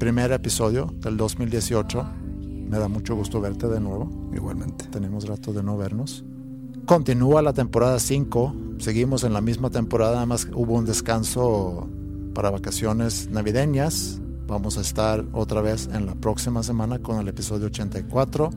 [0.00, 2.04] primer episodio del 2018.
[2.42, 4.10] Me da mucho gusto verte de nuevo.
[4.34, 4.86] Igualmente.
[4.86, 6.24] Tenemos rato de no vernos.
[6.86, 11.88] Continúa la temporada 5, seguimos en la misma temporada, además hubo un descanso
[12.34, 14.20] para vacaciones navideñas.
[14.48, 18.50] Vamos a estar otra vez en la próxima semana con el episodio 84.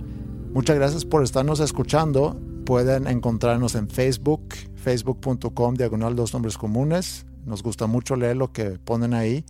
[0.51, 2.41] Muchas gracias por estarnos escuchando.
[2.65, 4.41] Pueden encontrarnos en Facebook,
[4.73, 7.27] facebook.com diagonal dos nombres comunes.
[7.45, 9.45] Nos gusta mucho leer lo que ponen ahí.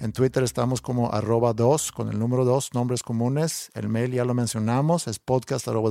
[0.00, 3.70] En Twitter estamos como arroba dos con el número dos nombres comunes.
[3.74, 5.90] El mail ya lo mencionamos, es podcast arroba.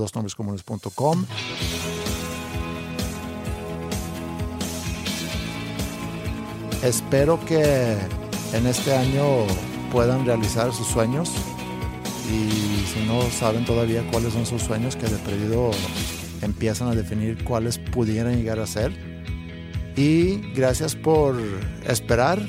[6.83, 7.97] Espero que
[8.53, 9.23] en este año
[9.91, 11.31] puedan realizar sus sueños
[12.31, 15.71] y si no saben todavía cuáles son sus sueños, que de perdido
[16.41, 19.16] empiezan a definir cuáles pudieran llegar a ser.
[19.97, 21.35] Y gracias por
[21.87, 22.39] esperar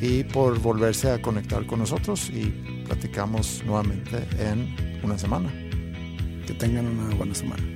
[0.00, 2.46] y por volverse a conectar con nosotros y
[2.86, 5.52] platicamos nuevamente en una semana.
[6.46, 7.75] Que tengan una buena semana.